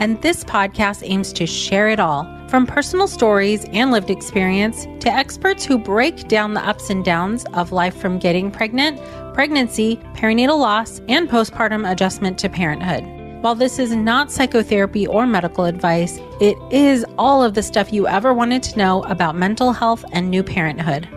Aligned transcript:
and 0.00 0.20
this 0.22 0.42
podcast 0.44 1.02
aims 1.04 1.30
to 1.34 1.46
share 1.46 1.88
it 1.88 2.00
all 2.00 2.24
from 2.48 2.66
personal 2.66 3.06
stories 3.06 3.66
and 3.66 3.92
lived 3.92 4.10
experience 4.10 4.86
to 4.98 5.10
experts 5.10 5.64
who 5.64 5.78
break 5.78 6.26
down 6.26 6.54
the 6.54 6.66
ups 6.66 6.90
and 6.90 7.04
downs 7.04 7.44
of 7.52 7.70
life 7.70 7.94
from 7.94 8.18
getting 8.18 8.50
pregnant, 8.50 8.98
pregnancy, 9.34 9.96
perinatal 10.14 10.58
loss, 10.58 11.00
and 11.06 11.28
postpartum 11.28 11.88
adjustment 11.88 12.38
to 12.38 12.48
parenthood. 12.48 13.04
While 13.42 13.54
this 13.54 13.78
is 13.78 13.94
not 13.94 14.32
psychotherapy 14.32 15.06
or 15.06 15.26
medical 15.26 15.64
advice, 15.66 16.18
it 16.40 16.56
is 16.72 17.04
all 17.18 17.44
of 17.44 17.54
the 17.54 17.62
stuff 17.62 17.92
you 17.92 18.08
ever 18.08 18.34
wanted 18.34 18.62
to 18.64 18.78
know 18.78 19.02
about 19.04 19.36
mental 19.36 19.72
health 19.72 20.04
and 20.12 20.30
new 20.30 20.42
parenthood. 20.42 21.08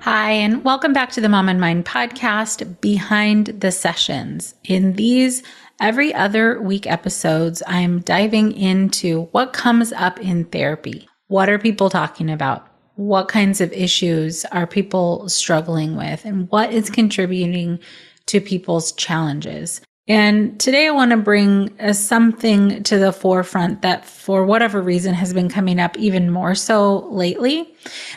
Hi, 0.00 0.30
and 0.30 0.64
welcome 0.64 0.92
back 0.92 1.10
to 1.12 1.20
the 1.20 1.28
Mom 1.28 1.48
and 1.48 1.60
Mind 1.60 1.84
podcast, 1.84 2.80
Behind 2.80 3.46
the 3.46 3.72
Sessions. 3.72 4.54
In 4.64 4.94
these 4.94 5.42
every 5.80 6.14
other 6.14 6.60
week 6.60 6.86
episodes, 6.86 7.62
I'm 7.66 8.00
diving 8.00 8.52
into 8.52 9.22
what 9.32 9.52
comes 9.52 9.92
up 9.92 10.20
in 10.20 10.44
therapy. 10.44 11.08
What 11.28 11.48
are 11.48 11.58
people 11.58 11.90
talking 11.90 12.30
about? 12.30 12.66
What 12.96 13.28
kinds 13.28 13.60
of 13.60 13.72
issues 13.72 14.44
are 14.46 14.66
people 14.66 15.28
struggling 15.28 15.96
with? 15.96 16.24
And 16.24 16.48
what 16.50 16.72
is 16.72 16.90
contributing 16.90 17.78
to 18.26 18.40
people's 18.40 18.92
challenges? 18.92 19.80
And 20.08 20.58
today 20.58 20.88
I 20.88 20.90
want 20.90 21.10
to 21.10 21.18
bring 21.18 21.78
uh, 21.78 21.92
something 21.92 22.82
to 22.84 22.98
the 22.98 23.12
forefront 23.12 23.82
that, 23.82 24.06
for 24.06 24.46
whatever 24.46 24.80
reason, 24.80 25.12
has 25.12 25.34
been 25.34 25.50
coming 25.50 25.78
up 25.78 25.98
even 25.98 26.30
more 26.30 26.54
so 26.54 27.06
lately, 27.10 27.72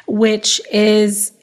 which 0.07 0.61
is 0.71 1.33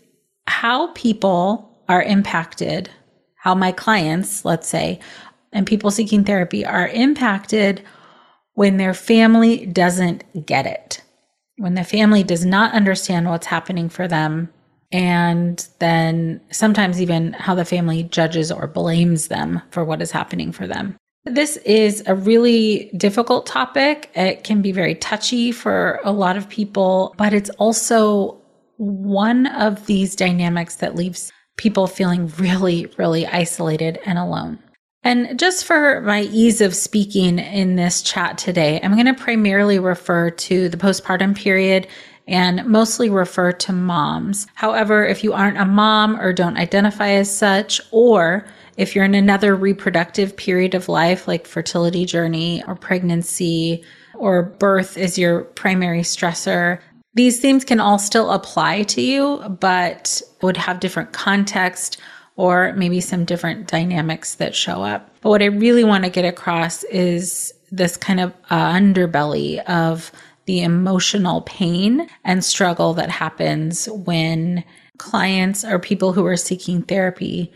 how 0.47 0.91
people 0.93 1.85
are 1.87 2.03
impacted, 2.03 2.89
how 3.37 3.55
my 3.55 3.73
clients, 3.73 4.45
let's 4.47 4.67
say, 4.67 5.01
and 5.53 5.67
people 5.67 5.91
seeking 5.91 6.25
therapy 6.25 6.65
are 6.65 6.89
impacted 6.89 7.83
when 8.55 8.77
their 8.77 8.95
family 8.95 9.67
doesn't 9.67 10.47
get 10.47 10.67
it, 10.67 11.03
when 11.57 11.75
the 11.75 11.85
family 11.85 12.23
does 12.23 12.45
not 12.45 12.75
understand 12.75 13.29
what's 13.29 13.47
happening 13.47 13.89
for 13.89 14.09
them, 14.09 14.49
and 14.91 15.69
then 15.79 16.41
sometimes 16.51 17.01
even 17.01 17.35
how 17.35 17.55
the 17.55 17.65
family 17.65 18.05
judges 18.05 18.51
or 18.51 18.67
blames 18.67 19.29
them 19.29 19.63
for 19.71 19.85
what 19.85 20.03
is 20.03 20.11
happening 20.11 20.51
for 20.51 20.67
them. 20.67 20.97
This 21.25 21.57
is 21.59 22.03
a 22.07 22.15
really 22.15 22.91
difficult 22.97 23.45
topic. 23.47 24.11
It 24.15 24.45
can 24.45 24.63
be 24.63 24.73
very 24.73 24.95
touchy 24.95 25.53
for 25.53 26.01
a 26.03 26.13
lot 26.13 26.37
of 26.37 26.49
people, 26.49 27.15
but 27.19 27.35
it's 27.35 27.51
also 27.51 28.41
one 28.79 29.47
of 29.49 29.87
these 29.87 30.17
dynamics 30.17 30.77
that 30.77 30.95
leaves 30.95 31.31
people 31.57 31.87
feeling 31.87 32.29
really, 32.39 32.87
really 32.97 33.27
isolated 33.27 33.99
and 34.07 34.19
alone. 34.19 34.59
And 35.05 35.39
just 35.39 35.65
for 35.65 36.01
my 36.01 36.23
ease 36.23 36.61
of 36.61 36.75
speaking 36.75 37.39
in 37.39 37.77
this 37.77 38.03
chat 38.03 38.37
today, 38.37 38.81
I'm 38.83 38.95
going 38.95 39.07
to 39.07 39.15
primarily 39.15 39.79
refer 39.79 40.31
to 40.31 40.69
the 40.69 40.77
postpartum 40.77 41.37
period 41.37 41.87
and 42.27 42.67
mostly 42.67 43.09
refer 43.09 43.53
to 43.53 43.73
moms. 43.73 44.47
However, 44.55 45.07
if 45.07 45.25
you 45.25 45.33
aren't 45.33 45.57
a 45.57 45.65
mom 45.65 46.21
or 46.21 46.33
don't 46.33 46.59
identify 46.59 47.11
as 47.13 47.35
such, 47.35 47.81
or 47.91 48.47
if 48.77 48.95
you're 48.95 49.05
in 49.05 49.15
another 49.15 49.57
reproductive 49.57 50.37
period 50.37 50.75
of 50.75 50.89
life, 50.91 51.27
like 51.27 51.47
fertility 51.47 52.05
journey 52.05 52.63
or 52.67 52.75
pregnancy 52.75 53.83
or 54.15 54.43
birth 54.43 54.99
is 54.99 55.17
your 55.17 55.45
primary 55.45 56.03
stressor, 56.03 56.81
these 57.15 57.41
themes 57.41 57.65
can 57.65 57.81
all 57.81 57.99
still 57.99 58.31
apply 58.31 58.83
to 58.83 59.01
you, 59.01 59.39
but 59.61 60.21
would 60.43 60.57
have 60.57 60.81
different 60.81 61.13
context 61.13 61.99
or 62.39 62.73
maybe 62.75 63.01
some 63.01 63.25
different 63.25 63.67
dynamics 63.67 64.37
that 64.37 64.55
show 64.55 64.81
up. 64.83 65.15
But 65.21 65.31
what 65.31 65.43
I 65.43 65.47
really 65.47 65.85
want 65.85 66.05
to 66.05 66.11
get 66.11 66.25
across 66.25 66.85
is 66.85 67.53
this 67.71 67.97
kind 67.97 68.21
of 68.21 68.33
uh, 68.49 68.73
underbelly 68.73 69.63
of 69.65 70.13
the 70.47 70.63
emotional 70.63 71.43
pain 71.43 72.09
and 72.25 72.43
struggle 72.43 72.95
that 72.95 73.11
happens 73.11 73.87
when 73.91 74.65
clients 74.99 75.65
or 75.65 75.79
people 75.79 76.13
who 76.13 76.25
are 76.25 76.37
seeking 76.37 76.81
therapy 76.83 77.53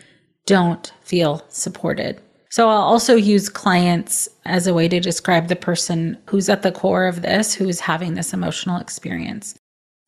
don't 0.47 0.93
feel 1.01 1.43
supported. 1.49 2.21
So 2.51 2.69
I'll 2.69 2.83
also 2.83 3.15
use 3.15 3.49
clients 3.49 4.29
as 4.45 4.67
a 4.67 4.75
way 4.75 4.89
to 4.89 5.01
describe 5.01 5.47
the 5.49 5.57
person 5.57 6.19
who's 6.29 6.49
at 6.49 6.63
the 6.63 6.73
core 6.73 7.07
of 7.07 7.23
this, 7.23 7.55
who's 7.55 7.81
having 7.81 8.15
this 8.15 8.35
emotional 8.35 8.79
experience. 8.79 9.55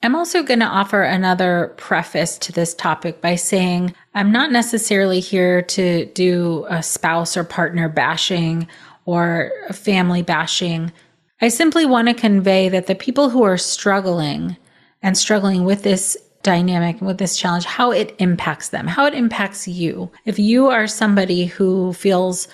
I'm 0.05 0.15
also 0.15 0.43
going 0.43 0.61
to 0.61 0.67
offer 0.67 1.03
another 1.03 1.73
preface 1.79 2.37
to 2.39 2.53
this 2.53 2.75
topic 2.75 3.23
by 3.23 3.37
saying 3.37 3.95
I'm 4.15 4.31
not 4.31 4.53
necessarily 4.53 5.19
here 5.19 5.63
to 5.63 6.05
do 6.07 6.67
a 6.69 6.83
spouse 6.83 7.39
or 7.39 7.45
partner 7.45 7.89
bashing 7.89 8.69
or 9.07 9.51
a 9.67 9.73
family 9.73 10.21
bashing. 10.21 10.93
I 11.41 11.49
simply 11.49 11.87
want 11.87 12.09
to 12.09 12.15
convey 12.15 12.69
that 12.69 12.87
the 12.87 12.95
people 12.95 13.31
who 13.31 13.45
are 13.45 13.57
struggling 13.57 14.59
and 15.03 15.17
struggling 15.17 15.65
with 15.65 15.85
this 15.85 16.19
dynamic 16.43 17.01
with 17.01 17.17
this 17.17 17.39
challenge, 17.39 17.65
how 17.65 17.91
it 17.91 18.15
impacts 18.19 18.69
them, 18.69 18.87
how 18.87 19.07
it 19.07 19.15
impacts 19.15 19.67
you. 19.67 20.11
If 20.27 20.39
you 20.39 20.69
are 20.69 20.87
somebody 20.87 21.47
who 21.47 21.95
feels 21.95 22.47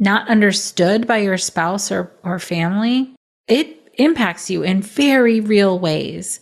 not 0.00 0.28
understood 0.28 1.06
by 1.06 1.18
your 1.18 1.38
spouse 1.38 1.92
or, 1.92 2.10
or 2.24 2.40
family, 2.40 3.14
it 3.46 3.92
impacts 3.94 4.50
you 4.50 4.64
in 4.64 4.82
very 4.82 5.40
real 5.40 5.78
ways. 5.78 6.40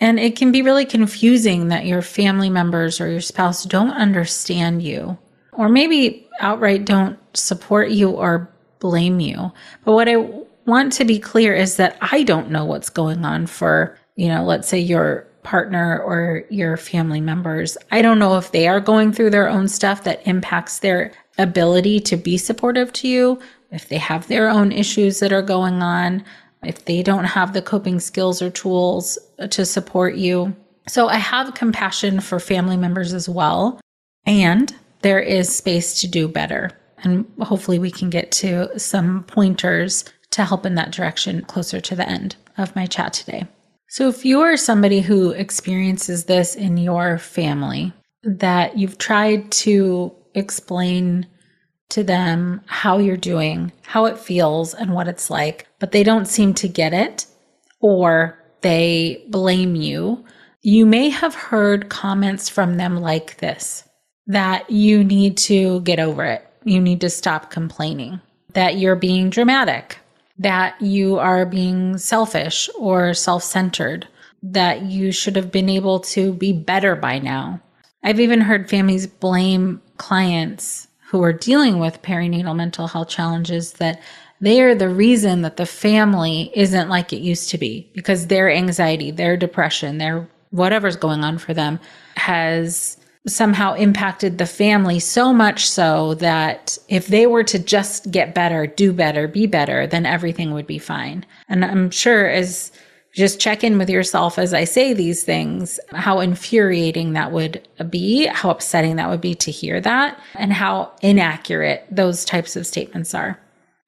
And 0.00 0.18
it 0.18 0.36
can 0.36 0.50
be 0.50 0.62
really 0.62 0.86
confusing 0.86 1.68
that 1.68 1.86
your 1.86 2.02
family 2.02 2.48
members 2.48 3.00
or 3.00 3.10
your 3.10 3.20
spouse 3.20 3.64
don't 3.64 3.90
understand 3.90 4.82
you, 4.82 5.18
or 5.52 5.68
maybe 5.68 6.26
outright 6.40 6.86
don't 6.86 7.18
support 7.34 7.90
you 7.90 8.10
or 8.10 8.50
blame 8.78 9.20
you. 9.20 9.52
But 9.84 9.92
what 9.92 10.08
I 10.08 10.16
want 10.64 10.92
to 10.94 11.04
be 11.04 11.18
clear 11.18 11.54
is 11.54 11.76
that 11.76 11.98
I 12.00 12.22
don't 12.22 12.50
know 12.50 12.64
what's 12.64 12.88
going 12.88 13.24
on 13.24 13.46
for, 13.46 13.98
you 14.16 14.28
know, 14.28 14.42
let's 14.44 14.68
say 14.68 14.78
your 14.78 15.26
partner 15.42 16.00
or 16.00 16.44
your 16.50 16.76
family 16.76 17.20
members. 17.20 17.76
I 17.90 18.02
don't 18.02 18.18
know 18.18 18.36
if 18.36 18.52
they 18.52 18.68
are 18.68 18.80
going 18.80 19.12
through 19.12 19.30
their 19.30 19.48
own 19.48 19.68
stuff 19.68 20.04
that 20.04 20.26
impacts 20.26 20.78
their 20.78 21.12
ability 21.38 22.00
to 22.00 22.16
be 22.16 22.36
supportive 22.36 22.92
to 22.94 23.08
you, 23.08 23.38
if 23.70 23.88
they 23.88 23.98
have 23.98 24.28
their 24.28 24.48
own 24.48 24.72
issues 24.72 25.20
that 25.20 25.32
are 25.32 25.42
going 25.42 25.82
on, 25.82 26.24
if 26.62 26.84
they 26.84 27.02
don't 27.02 27.24
have 27.24 27.52
the 27.52 27.62
coping 27.62 28.00
skills 28.00 28.42
or 28.42 28.50
tools 28.50 29.18
to 29.50 29.64
support 29.64 30.14
you. 30.16 30.54
So 30.88 31.08
I 31.08 31.16
have 31.16 31.54
compassion 31.54 32.20
for 32.20 32.40
family 32.40 32.76
members 32.76 33.12
as 33.12 33.28
well. 33.28 33.80
And 34.26 34.74
there 35.02 35.20
is 35.20 35.54
space 35.54 36.00
to 36.00 36.08
do 36.08 36.28
better. 36.28 36.70
And 37.02 37.30
hopefully 37.40 37.78
we 37.78 37.90
can 37.90 38.10
get 38.10 38.30
to 38.32 38.78
some 38.78 39.24
pointers 39.24 40.04
to 40.30 40.44
help 40.44 40.66
in 40.66 40.74
that 40.74 40.92
direction 40.92 41.42
closer 41.44 41.80
to 41.80 41.96
the 41.96 42.08
end 42.08 42.36
of 42.58 42.76
my 42.76 42.86
chat 42.86 43.12
today. 43.12 43.46
So, 43.88 44.08
if 44.08 44.24
you 44.24 44.40
are 44.40 44.56
somebody 44.56 45.00
who 45.00 45.30
experiences 45.30 46.26
this 46.26 46.54
in 46.54 46.76
your 46.76 47.18
family, 47.18 47.92
that 48.22 48.78
you've 48.78 48.98
tried 48.98 49.50
to 49.50 50.14
explain 50.34 51.26
to 51.90 52.04
them 52.04 52.60
how 52.66 52.98
you're 52.98 53.16
doing, 53.16 53.72
how 53.82 54.06
it 54.06 54.18
feels, 54.18 54.74
and 54.74 54.92
what 54.92 55.08
it's 55.08 55.30
like, 55.30 55.66
but 55.78 55.92
they 55.92 56.02
don't 56.02 56.26
seem 56.26 56.54
to 56.54 56.68
get 56.68 56.92
it 56.92 57.26
or 57.80 58.38
they 58.60 59.24
blame 59.28 59.74
you, 59.74 60.24
you 60.62 60.84
may 60.84 61.08
have 61.08 61.34
heard 61.34 61.88
comments 61.88 62.48
from 62.48 62.76
them 62.76 63.00
like 63.00 63.38
this 63.38 63.84
that 64.26 64.70
you 64.70 65.02
need 65.02 65.36
to 65.36 65.80
get 65.80 65.98
over 65.98 66.24
it. 66.24 66.46
You 66.64 66.80
need 66.80 67.00
to 67.00 67.10
stop 67.10 67.50
complaining, 67.50 68.20
that 68.52 68.76
you're 68.76 68.94
being 68.94 69.30
dramatic, 69.30 69.98
that 70.38 70.80
you 70.80 71.18
are 71.18 71.44
being 71.46 71.98
selfish 71.98 72.68
or 72.78 73.14
self 73.14 73.42
centered, 73.42 74.06
that 74.42 74.82
you 74.82 75.10
should 75.10 75.36
have 75.36 75.50
been 75.50 75.68
able 75.68 76.00
to 76.00 76.32
be 76.32 76.52
better 76.52 76.94
by 76.94 77.18
now. 77.18 77.60
I've 78.04 78.20
even 78.20 78.42
heard 78.42 78.70
families 78.70 79.06
blame 79.06 79.82
clients 79.96 80.86
who 81.10 81.22
are 81.24 81.32
dealing 81.32 81.80
with 81.80 82.02
perinatal 82.02 82.54
mental 82.54 82.86
health 82.86 83.08
challenges 83.08 83.72
that 83.74 84.00
they 84.40 84.62
are 84.62 84.76
the 84.76 84.88
reason 84.88 85.42
that 85.42 85.56
the 85.56 85.66
family 85.66 86.52
isn't 86.54 86.88
like 86.88 87.12
it 87.12 87.20
used 87.20 87.50
to 87.50 87.58
be 87.58 87.90
because 87.94 88.28
their 88.28 88.48
anxiety, 88.48 89.10
their 89.10 89.36
depression, 89.36 89.98
their 89.98 90.28
whatever's 90.50 90.96
going 90.96 91.24
on 91.24 91.36
for 91.36 91.52
them 91.52 91.80
has 92.16 92.96
somehow 93.26 93.74
impacted 93.74 94.38
the 94.38 94.46
family 94.46 95.00
so 95.00 95.32
much 95.32 95.68
so 95.68 96.14
that 96.14 96.78
if 96.88 97.08
they 97.08 97.26
were 97.26 97.44
to 97.44 97.58
just 97.58 98.10
get 98.12 98.32
better, 98.32 98.66
do 98.68 98.92
better, 98.92 99.26
be 99.26 99.46
better, 99.46 99.88
then 99.88 100.06
everything 100.06 100.54
would 100.54 100.66
be 100.66 100.78
fine. 100.78 101.26
And 101.48 101.64
I'm 101.64 101.90
sure 101.90 102.28
as 102.28 102.70
just 103.12 103.40
check 103.40 103.64
in 103.64 103.78
with 103.78 103.90
yourself 103.90 104.38
as 104.38 104.54
I 104.54 104.64
say 104.64 104.92
these 104.92 105.24
things, 105.24 105.80
how 105.92 106.20
infuriating 106.20 107.14
that 107.14 107.32
would 107.32 107.66
be, 107.88 108.26
how 108.26 108.50
upsetting 108.50 108.96
that 108.96 109.08
would 109.08 109.20
be 109.20 109.34
to 109.36 109.50
hear 109.50 109.80
that, 109.80 110.20
and 110.34 110.52
how 110.52 110.92
inaccurate 111.02 111.86
those 111.90 112.24
types 112.24 112.56
of 112.56 112.66
statements 112.66 113.14
are. 113.14 113.38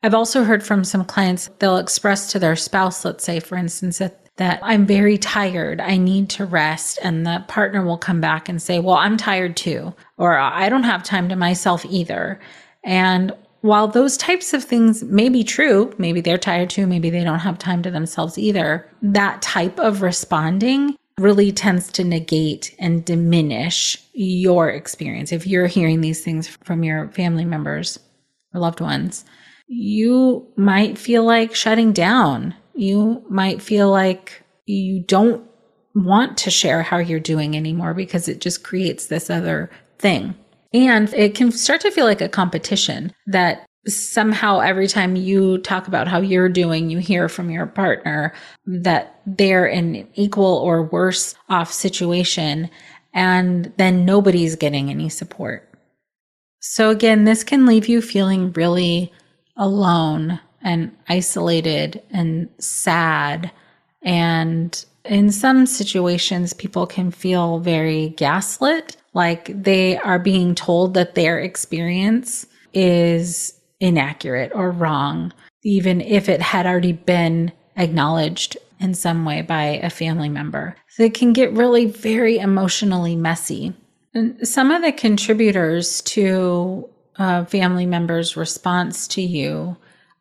I've 0.02 0.14
also 0.14 0.42
heard 0.42 0.64
from 0.64 0.82
some 0.82 1.04
clients, 1.04 1.48
they'll 1.60 1.76
express 1.76 2.32
to 2.32 2.38
their 2.38 2.56
spouse, 2.56 3.04
let's 3.04 3.24
say, 3.24 3.38
for 3.38 3.56
instance, 3.56 3.98
that, 3.98 4.18
that 4.36 4.58
I'm 4.62 4.84
very 4.84 5.16
tired. 5.16 5.80
I 5.80 5.96
need 5.96 6.28
to 6.30 6.44
rest. 6.44 6.98
And 7.02 7.24
the 7.24 7.44
partner 7.46 7.84
will 7.84 7.98
come 7.98 8.20
back 8.20 8.48
and 8.48 8.60
say, 8.60 8.80
Well, 8.80 8.96
I'm 8.96 9.16
tired 9.16 9.56
too, 9.56 9.94
or 10.16 10.36
I 10.36 10.68
don't 10.68 10.82
have 10.82 11.04
time 11.04 11.28
to 11.28 11.36
myself 11.36 11.84
either. 11.84 12.40
And 12.82 13.32
while 13.62 13.88
those 13.88 14.16
types 14.16 14.52
of 14.52 14.64
things 14.64 15.02
may 15.04 15.28
be 15.28 15.44
true, 15.44 15.92
maybe 15.96 16.20
they're 16.20 16.36
tired 16.36 16.68
too, 16.68 16.86
maybe 16.86 17.10
they 17.10 17.24
don't 17.24 17.38
have 17.38 17.58
time 17.58 17.82
to 17.84 17.90
themselves 17.90 18.36
either, 18.36 18.88
that 19.00 19.40
type 19.40 19.78
of 19.78 20.02
responding 20.02 20.96
really 21.18 21.52
tends 21.52 21.90
to 21.92 22.04
negate 22.04 22.74
and 22.78 23.04
diminish 23.04 23.96
your 24.12 24.68
experience. 24.68 25.30
If 25.30 25.46
you're 25.46 25.68
hearing 25.68 26.00
these 26.00 26.24
things 26.24 26.48
from 26.48 26.82
your 26.82 27.08
family 27.12 27.44
members 27.44 27.98
or 28.52 28.60
loved 28.60 28.80
ones, 28.80 29.24
you 29.68 30.46
might 30.56 30.98
feel 30.98 31.24
like 31.24 31.54
shutting 31.54 31.92
down. 31.92 32.54
You 32.74 33.24
might 33.28 33.62
feel 33.62 33.90
like 33.90 34.42
you 34.66 35.04
don't 35.04 35.46
want 35.94 36.36
to 36.38 36.50
share 36.50 36.82
how 36.82 36.98
you're 36.98 37.20
doing 37.20 37.56
anymore 37.56 37.94
because 37.94 38.28
it 38.28 38.40
just 38.40 38.64
creates 38.64 39.06
this 39.06 39.30
other 39.30 39.70
thing. 39.98 40.34
And 40.74 41.12
it 41.14 41.34
can 41.34 41.52
start 41.52 41.80
to 41.82 41.90
feel 41.90 42.06
like 42.06 42.20
a 42.20 42.28
competition 42.28 43.12
that 43.26 43.66
somehow 43.86 44.60
every 44.60 44.86
time 44.86 45.16
you 45.16 45.58
talk 45.58 45.88
about 45.88 46.08
how 46.08 46.20
you're 46.20 46.48
doing, 46.48 46.88
you 46.88 46.98
hear 46.98 47.28
from 47.28 47.50
your 47.50 47.66
partner 47.66 48.32
that 48.64 49.20
they're 49.26 49.66
in 49.66 49.96
an 49.96 50.08
equal 50.14 50.56
or 50.58 50.84
worse 50.84 51.34
off 51.48 51.72
situation. 51.72 52.70
And 53.12 53.72
then 53.76 54.04
nobody's 54.04 54.56
getting 54.56 54.88
any 54.88 55.08
support. 55.08 55.68
So 56.60 56.90
again, 56.90 57.24
this 57.24 57.42
can 57.42 57.66
leave 57.66 57.88
you 57.88 58.00
feeling 58.00 58.52
really 58.52 59.12
alone 59.56 60.40
and 60.62 60.96
isolated 61.08 62.00
and 62.10 62.48
sad. 62.58 63.50
And 64.02 64.84
in 65.04 65.32
some 65.32 65.66
situations, 65.66 66.52
people 66.52 66.86
can 66.86 67.10
feel 67.10 67.58
very 67.58 68.10
gaslit 68.10 68.96
like 69.14 69.50
they 69.62 69.98
are 69.98 70.18
being 70.18 70.54
told 70.54 70.94
that 70.94 71.14
their 71.14 71.38
experience 71.38 72.46
is 72.72 73.58
inaccurate 73.80 74.52
or 74.54 74.70
wrong, 74.70 75.32
even 75.64 76.00
if 76.00 76.28
it 76.28 76.40
had 76.40 76.66
already 76.66 76.92
been 76.92 77.52
acknowledged 77.76 78.56
in 78.80 78.94
some 78.94 79.24
way 79.24 79.42
by 79.42 79.62
a 79.64 79.90
family 79.90 80.28
member. 80.28 80.76
So 80.88 81.02
it 81.04 81.14
can 81.14 81.32
get 81.32 81.52
really 81.52 81.86
very 81.86 82.38
emotionally 82.38 83.16
messy. 83.16 83.74
And 84.14 84.46
some 84.46 84.70
of 84.70 84.82
the 84.82 84.92
contributors 84.92 86.02
to 86.02 86.88
a 87.16 87.46
family 87.46 87.86
members' 87.86 88.36
response 88.36 89.06
to 89.08 89.22
you, 89.22 89.76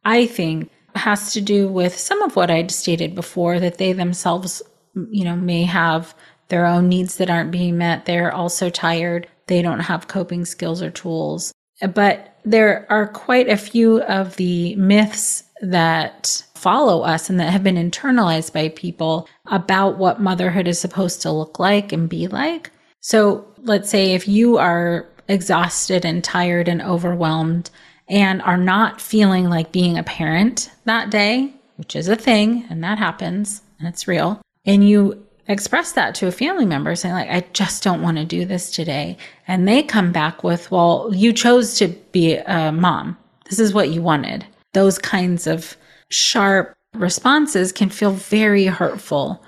I 0.05 0.25
think, 0.25 0.69
has 0.95 1.33
to 1.33 1.41
do 1.41 1.67
with 1.67 1.97
some 1.97 2.21
of 2.21 2.35
what 2.35 2.51
I'd 2.51 2.71
stated 2.71 3.15
before 3.15 3.59
that 3.59 3.77
they 3.77 3.94
themselves, 3.94 4.61
you 5.09 5.23
know, 5.23 5.35
may 5.35 5.63
have 5.63 6.13
their 6.51 6.68
own 6.68 6.88
needs 6.88 7.15
that 7.15 7.30
aren't 7.30 7.50
being 7.50 7.77
met. 7.77 8.06
They're 8.06 8.31
also 8.31 8.69
tired. 8.69 9.27
They 9.48 9.63
don't 9.63 9.80
have 9.80 10.07
coping 10.07 10.45
skills 10.45 10.83
or 10.83 10.92
tools. 10.92 11.51
But 11.95 12.36
there 12.45 12.86
are 12.89 13.07
quite 13.07 13.50
a 13.50 13.57
few 13.57 14.01
of 14.03 14.36
the 14.36 14.75
myths 14.75 15.44
that 15.62 16.44
follow 16.53 17.01
us 17.01 17.30
and 17.30 17.39
that 17.39 17.51
have 17.51 17.63
been 17.63 17.75
internalized 17.75 18.53
by 18.53 18.69
people 18.69 19.27
about 19.48 19.98
what 19.98 20.21
motherhood 20.21 20.68
is 20.68 20.80
supposed 20.80 21.21
to 21.21 21.31
look 21.31 21.57
like 21.57 21.92
and 21.92 22.09
be 22.09 22.27
like. 22.27 22.69
So 23.00 23.47
let's 23.63 23.89
say 23.89 24.13
if 24.13 24.27
you 24.27 24.57
are 24.57 25.07
exhausted 25.27 26.06
and 26.06 26.24
tired 26.24 26.68
and 26.68 26.81
overwhelmed 26.81 27.69
and 28.09 28.42
are 28.42 28.57
not 28.57 29.00
feeling 29.00 29.50
like 29.50 29.71
being 29.71 29.97
a 29.97 30.04
parent 30.04 30.69
that 30.86 31.09
day, 31.09 31.54
which 31.77 31.95
is 31.95 32.09
a 32.09 32.15
thing 32.15 32.65
and 32.69 32.83
that 32.83 32.97
happens 32.97 33.62
and 33.80 33.88
it's 33.88 34.07
real, 34.07 34.42
and 34.65 34.88
you 34.88 35.25
express 35.51 35.92
that 35.94 36.15
to 36.15 36.27
a 36.27 36.31
family 36.31 36.65
member 36.65 36.95
saying 36.95 37.13
like 37.13 37.30
i 37.30 37.42
just 37.53 37.83
don't 37.83 38.01
want 38.01 38.18
to 38.18 38.25
do 38.25 38.45
this 38.45 38.71
today. 38.71 39.18
And 39.48 39.68
they 39.68 39.83
come 39.83 40.12
back 40.12 40.44
with 40.44 40.71
well 40.71 41.12
you 41.13 41.33
chose 41.33 41.75
to 41.75 41.89
be 42.12 42.36
a 42.36 42.71
mom. 42.71 43.18
This 43.50 43.59
is 43.59 43.74
what 43.74 43.89
you 43.89 44.01
wanted. 44.01 44.45
Those 44.74 44.98
kinds 44.98 45.48
of 45.48 45.75
sharp 46.09 46.75
responses 46.94 47.71
can 47.71 47.89
feel 47.89 48.12
very 48.12 48.65
hurtful 48.65 49.44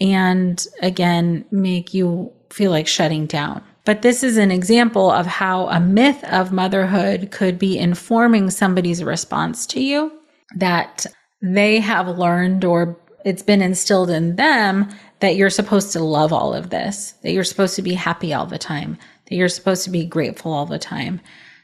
and 0.00 0.64
again 0.82 1.44
make 1.50 1.94
you 1.94 2.32
feel 2.50 2.70
like 2.70 2.86
shutting 2.86 3.26
down. 3.26 3.62
But 3.84 4.02
this 4.02 4.22
is 4.22 4.36
an 4.36 4.50
example 4.50 5.10
of 5.10 5.26
how 5.26 5.68
a 5.68 5.80
myth 5.80 6.22
of 6.24 6.52
motherhood 6.52 7.30
could 7.30 7.58
be 7.58 7.78
informing 7.78 8.50
somebody's 8.50 9.02
response 9.02 9.66
to 9.68 9.80
you 9.80 10.12
that 10.56 11.06
they 11.40 11.80
have 11.80 12.18
learned 12.18 12.64
or 12.64 12.98
it's 13.24 13.42
been 13.42 13.62
instilled 13.62 14.10
in 14.10 14.36
them 14.36 14.88
that 15.20 15.36
you're 15.36 15.50
supposed 15.50 15.92
to 15.92 16.00
love 16.00 16.32
all 16.32 16.54
of 16.54 16.70
this, 16.70 17.12
that 17.22 17.32
you're 17.32 17.44
supposed 17.44 17.76
to 17.76 17.82
be 17.82 17.94
happy 17.94 18.32
all 18.32 18.46
the 18.46 18.58
time, 18.58 18.96
that 19.28 19.34
you're 19.34 19.48
supposed 19.48 19.84
to 19.84 19.90
be 19.90 20.04
grateful 20.04 20.52
all 20.52 20.66
the 20.66 20.78
time. 20.78 21.20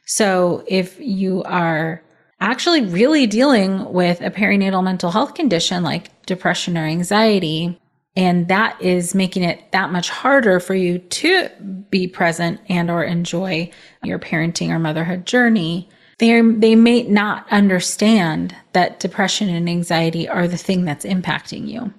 So 0.07 0.65
if 0.67 0.99
you 1.01 1.43
are 1.45 2.03
actually 2.41 2.85
really 2.87 3.27
dealing 3.27 3.93
with 3.93 4.21
a 4.21 4.31
perinatal 4.31 4.85
mental 4.85 5.11
health 5.11 5.35
condition 5.35 5.83
like 5.83 6.27
depression 6.27 6.77
or 6.77 6.85
anxiety, 6.85 7.81
and 8.17 8.49
that 8.49 8.81
is 8.81 9.15
making 9.15 9.43
it 9.43 9.73
that 9.73 9.91
much 9.91 10.09
harder 10.11 10.61
for 10.61 10.75
you 10.75 10.99
to 10.99 11.49
be 11.91 12.07
present 12.07 12.61
and 12.69 12.91
or 12.91 13.03
enjoy 13.03 13.71
your 14.03 14.19
parenting 14.19 14.71
or 14.71 14.79
motherhood 14.79 15.27
journey 15.27 15.89
they 16.19 16.41
they 16.41 16.77
may 16.77 17.03
not 17.03 17.47
understand 17.51 18.55
that 18.73 19.01
depression 19.01 19.49
and 19.49 19.69
anxiety 19.69 20.29
are 20.29 20.47
the 20.47 20.57
thing 20.57 20.85
that's 20.85 21.05
impacting 21.05 21.67
you 21.67 21.93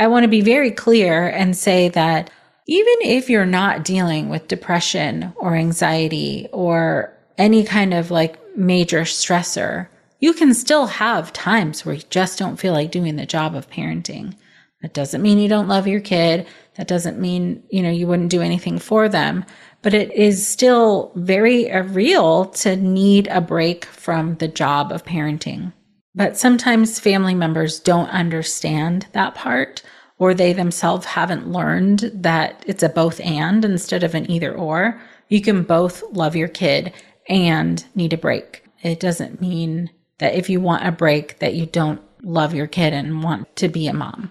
I 0.00 0.06
want 0.06 0.24
to 0.24 0.28
be 0.28 0.40
very 0.40 0.70
clear 0.70 1.28
and 1.28 1.54
say 1.54 1.90
that 1.90 2.30
even 2.66 2.94
if 3.02 3.28
you're 3.28 3.44
not 3.44 3.84
dealing 3.84 4.30
with 4.30 4.48
depression 4.48 5.34
or 5.36 5.54
anxiety 5.54 6.48
or 6.52 7.12
any 7.36 7.64
kind 7.64 7.92
of 7.92 8.10
like 8.10 8.38
major 8.56 9.02
stressor, 9.02 9.88
you 10.18 10.32
can 10.32 10.54
still 10.54 10.86
have 10.86 11.34
times 11.34 11.84
where 11.84 11.96
you 11.96 12.02
just 12.08 12.38
don't 12.38 12.56
feel 12.56 12.72
like 12.72 12.90
doing 12.90 13.16
the 13.16 13.26
job 13.26 13.54
of 13.54 13.68
parenting. 13.68 14.34
That 14.80 14.94
doesn't 14.94 15.20
mean 15.20 15.38
you 15.38 15.50
don't 15.50 15.68
love 15.68 15.86
your 15.86 16.00
kid. 16.00 16.46
That 16.76 16.88
doesn't 16.88 17.20
mean, 17.20 17.62
you 17.68 17.82
know, 17.82 17.90
you 17.90 18.06
wouldn't 18.06 18.30
do 18.30 18.40
anything 18.40 18.78
for 18.78 19.06
them, 19.06 19.44
but 19.82 19.92
it 19.92 20.10
is 20.14 20.46
still 20.46 21.12
very 21.14 21.70
uh, 21.70 21.82
real 21.82 22.46
to 22.46 22.74
need 22.74 23.26
a 23.26 23.42
break 23.42 23.84
from 23.84 24.36
the 24.36 24.48
job 24.48 24.92
of 24.92 25.04
parenting. 25.04 25.74
But 26.14 26.36
sometimes 26.36 26.98
family 26.98 27.34
members 27.34 27.78
don't 27.78 28.10
understand 28.10 29.06
that 29.12 29.34
part, 29.34 29.82
or 30.18 30.34
they 30.34 30.52
themselves 30.52 31.06
haven't 31.06 31.50
learned 31.50 32.10
that 32.14 32.64
it's 32.66 32.82
a 32.82 32.88
both 32.88 33.20
and 33.20 33.64
instead 33.64 34.02
of 34.02 34.14
an 34.14 34.30
either 34.30 34.52
or. 34.52 35.00
You 35.28 35.40
can 35.40 35.62
both 35.62 36.02
love 36.12 36.34
your 36.34 36.48
kid 36.48 36.92
and 37.28 37.84
need 37.94 38.12
a 38.12 38.18
break. 38.18 38.64
It 38.82 38.98
doesn't 38.98 39.40
mean 39.40 39.90
that 40.18 40.34
if 40.34 40.50
you 40.50 40.60
want 40.60 40.86
a 40.86 40.92
break 40.92 41.38
that 41.38 41.54
you 41.54 41.66
don't 41.66 42.02
love 42.22 42.54
your 42.54 42.66
kid 42.66 42.92
and 42.92 43.22
want 43.22 43.54
to 43.56 43.68
be 43.68 43.86
a 43.86 43.94
mom. 43.94 44.30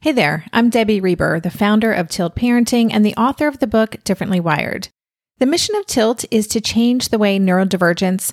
Hey 0.00 0.12
there, 0.12 0.44
I'm 0.52 0.70
Debbie 0.70 1.00
Reber, 1.00 1.40
the 1.40 1.50
founder 1.50 1.92
of 1.92 2.08
Tilt 2.08 2.36
Parenting 2.36 2.90
and 2.92 3.04
the 3.04 3.16
author 3.16 3.48
of 3.48 3.58
the 3.58 3.66
book 3.66 3.96
Differently 4.04 4.38
Wired. 4.38 4.88
The 5.38 5.46
mission 5.46 5.74
of 5.74 5.86
Tilt 5.86 6.24
is 6.30 6.46
to 6.48 6.60
change 6.60 7.08
the 7.08 7.18
way 7.18 7.38
neurodivergence, 7.38 8.32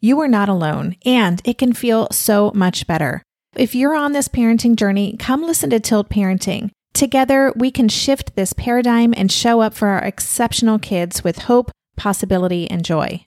you 0.00 0.18
are 0.20 0.28
not 0.28 0.48
alone, 0.48 0.96
and 1.04 1.42
it 1.44 1.58
can 1.58 1.72
feel 1.72 2.08
so 2.10 2.50
much 2.54 2.86
better. 2.86 3.22
If 3.54 3.74
you're 3.74 3.94
on 3.94 4.12
this 4.12 4.28
parenting 4.28 4.76
journey, 4.76 5.16
come 5.18 5.42
listen 5.42 5.70
to 5.70 5.80
Tilt 5.80 6.08
Parenting. 6.08 6.70
Together, 6.94 7.52
we 7.54 7.70
can 7.70 7.88
shift 7.88 8.34
this 8.34 8.52
paradigm 8.52 9.12
and 9.16 9.30
show 9.30 9.60
up 9.60 9.74
for 9.74 9.88
our 9.88 10.02
exceptional 10.02 10.78
kids 10.78 11.22
with 11.22 11.40
hope, 11.40 11.70
possibility, 11.96 12.68
and 12.70 12.84
joy. 12.84 13.24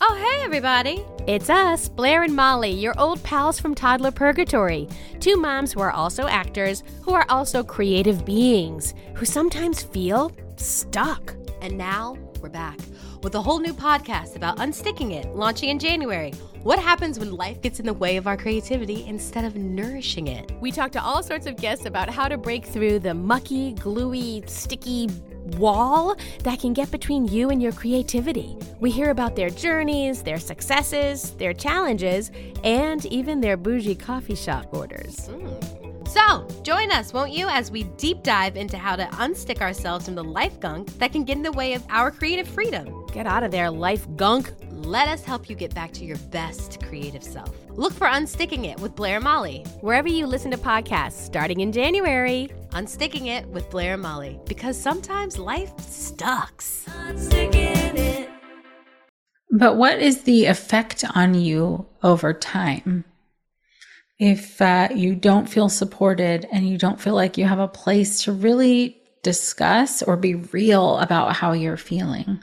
Oh, 0.00 0.14
hey, 0.14 0.44
everybody. 0.44 1.04
It's 1.26 1.50
us, 1.50 1.88
Blair 1.88 2.22
and 2.22 2.36
Molly, 2.36 2.70
your 2.70 2.98
old 2.98 3.22
pals 3.22 3.58
from 3.58 3.74
Toddler 3.74 4.10
Purgatory. 4.10 4.88
Two 5.20 5.36
moms 5.36 5.72
who 5.72 5.80
are 5.80 5.90
also 5.90 6.26
actors, 6.26 6.84
who 7.02 7.14
are 7.14 7.26
also 7.28 7.64
creative 7.64 8.24
beings, 8.24 8.94
who 9.14 9.24
sometimes 9.24 9.82
feel 9.82 10.32
stuck. 10.56 11.34
And 11.60 11.76
now 11.76 12.16
we're 12.40 12.48
back 12.50 12.78
with 13.22 13.34
a 13.34 13.42
whole 13.42 13.58
new 13.58 13.72
podcast 13.72 14.36
about 14.36 14.58
unsticking 14.58 15.12
it, 15.12 15.34
launching 15.34 15.68
in 15.68 15.78
January. 15.78 16.32
What 16.62 16.78
happens 16.78 17.18
when 17.18 17.32
life 17.32 17.62
gets 17.62 17.80
in 17.80 17.86
the 17.86 17.94
way 17.94 18.16
of 18.16 18.26
our 18.26 18.36
creativity 18.36 19.06
instead 19.06 19.44
of 19.44 19.56
nourishing 19.56 20.28
it? 20.28 20.50
We 20.60 20.72
talk 20.72 20.90
to 20.92 21.02
all 21.02 21.22
sorts 21.22 21.46
of 21.46 21.56
guests 21.56 21.86
about 21.86 22.10
how 22.10 22.28
to 22.28 22.36
break 22.36 22.66
through 22.66 22.98
the 22.98 23.14
mucky, 23.14 23.72
gluey, 23.72 24.42
sticky 24.46 25.08
wall 25.56 26.16
that 26.44 26.60
can 26.60 26.72
get 26.72 26.90
between 26.90 27.26
you 27.26 27.50
and 27.50 27.62
your 27.62 27.72
creativity. 27.72 28.56
We 28.80 28.90
hear 28.90 29.10
about 29.10 29.36
their 29.36 29.50
journeys, 29.50 30.22
their 30.22 30.38
successes, 30.38 31.32
their 31.32 31.52
challenges, 31.52 32.30
and 32.64 33.04
even 33.06 33.40
their 33.40 33.56
bougie 33.56 33.94
coffee 33.94 34.34
shop 34.34 34.66
orders. 34.72 35.28
Mm. 35.28 36.08
So, 36.08 36.48
join 36.62 36.90
us, 36.90 37.12
won't 37.12 37.32
you, 37.32 37.48
as 37.48 37.70
we 37.70 37.82
deep 37.98 38.22
dive 38.22 38.56
into 38.56 38.78
how 38.78 38.96
to 38.96 39.04
unstick 39.04 39.60
ourselves 39.60 40.06
from 40.06 40.14
the 40.14 40.24
life 40.24 40.58
gunk 40.58 40.98
that 40.98 41.12
can 41.12 41.22
get 41.22 41.36
in 41.36 41.42
the 41.42 41.52
way 41.52 41.74
of 41.74 41.84
our 41.90 42.10
creative 42.10 42.48
freedom. 42.48 42.97
Get 43.12 43.26
out 43.26 43.42
of 43.42 43.50
there, 43.50 43.70
life 43.70 44.06
gunk. 44.16 44.52
Let 44.70 45.08
us 45.08 45.24
help 45.24 45.48
you 45.48 45.56
get 45.56 45.74
back 45.74 45.92
to 45.92 46.04
your 46.04 46.18
best 46.30 46.82
creative 46.82 47.22
self. 47.22 47.54
Look 47.70 47.92
for 47.92 48.06
Unsticking 48.06 48.64
It 48.64 48.78
with 48.80 48.94
Blair 48.94 49.16
and 49.16 49.24
Molly. 49.24 49.64
Wherever 49.80 50.08
you 50.08 50.26
listen 50.26 50.50
to 50.50 50.58
podcasts, 50.58 51.12
starting 51.24 51.60
in 51.60 51.72
January. 51.72 52.50
Unsticking 52.70 53.26
It 53.26 53.46
with 53.48 53.68
Blair 53.70 53.94
and 53.94 54.02
Molly. 54.02 54.38
Because 54.46 54.80
sometimes 54.80 55.38
life 55.38 55.72
sucks. 55.80 56.86
But 59.50 59.76
what 59.76 59.98
is 59.98 60.22
the 60.22 60.46
effect 60.46 61.04
on 61.14 61.34
you 61.34 61.86
over 62.02 62.32
time? 62.32 63.04
if 64.18 64.60
uh, 64.60 64.88
you 64.94 65.14
don't 65.14 65.48
feel 65.48 65.68
supported 65.68 66.46
and 66.50 66.68
you 66.68 66.76
don't 66.76 67.00
feel 67.00 67.14
like 67.14 67.38
you 67.38 67.44
have 67.44 67.60
a 67.60 67.68
place 67.68 68.24
to 68.24 68.32
really 68.32 69.00
discuss 69.22 70.02
or 70.02 70.16
be 70.16 70.34
real 70.34 70.98
about 70.98 71.36
how 71.36 71.52
you're 71.52 71.76
feeling. 71.76 72.42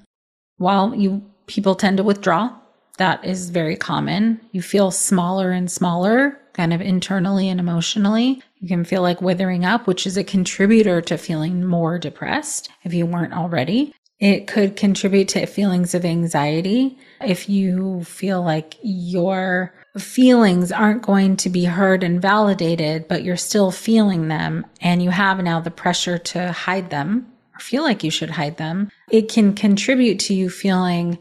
While 0.58 0.96
you 0.96 1.24
people 1.48 1.76
tend 1.76 1.98
to 1.98 2.04
withdraw, 2.04 2.56
that 2.98 3.24
is 3.26 3.50
very 3.50 3.76
common. 3.76 4.40
You 4.52 4.62
feel 4.62 4.92
smaller 4.92 5.52
and 5.52 5.70
smaller, 5.70 6.40
kind 6.54 6.74
of 6.74 6.82
internally 6.82 7.50
and 7.50 7.60
emotionally. 7.60 8.42
You 8.60 8.68
can 8.68 8.86
feel 8.86 9.02
like 9.02 9.22
withering 9.22 9.66
up, 9.66 9.86
which 9.86 10.08
is 10.08 10.18
a 10.18 10.24
contributor 10.24 11.02
to 11.02 11.18
feeling 11.18 11.66
more 11.66 12.00
depressed 12.00 12.70
if 12.84 12.94
you 12.94 13.06
weren't 13.06 13.34
already. 13.34 13.94
It 14.20 14.48
could 14.48 14.78
contribute 14.78 15.28
to 15.30 15.46
feelings 15.46 15.94
of 15.94 16.06
anxiety 16.06 16.98
if 17.20 17.50
you 17.50 18.06
feel 18.06 18.42
like 18.42 18.76
your 18.82 19.74
feelings 19.98 20.72
aren't 20.72 21.02
going 21.02 21.36
to 21.38 21.50
be 21.50 21.66
heard 21.66 22.02
and 22.02 22.22
validated, 22.22 23.10
but 23.10 23.24
you're 23.26 23.36
still 23.36 23.72
feeling 23.72 24.30
them 24.30 24.66
and 24.80 25.04
you 25.04 25.10
have 25.10 25.44
now 25.44 25.60
the 25.60 25.70
pressure 25.70 26.18
to 26.18 26.54
hide 26.54 26.90
them 26.90 27.28
or 27.56 27.60
feel 27.60 27.84
like 27.84 28.04
you 28.04 28.12
should 28.12 28.32
hide 28.32 28.58
them. 28.58 28.92
It 29.10 29.30
can 29.30 29.54
contribute 29.54 30.20
to 30.20 30.34
you 30.34 30.50
feeling 30.50 31.18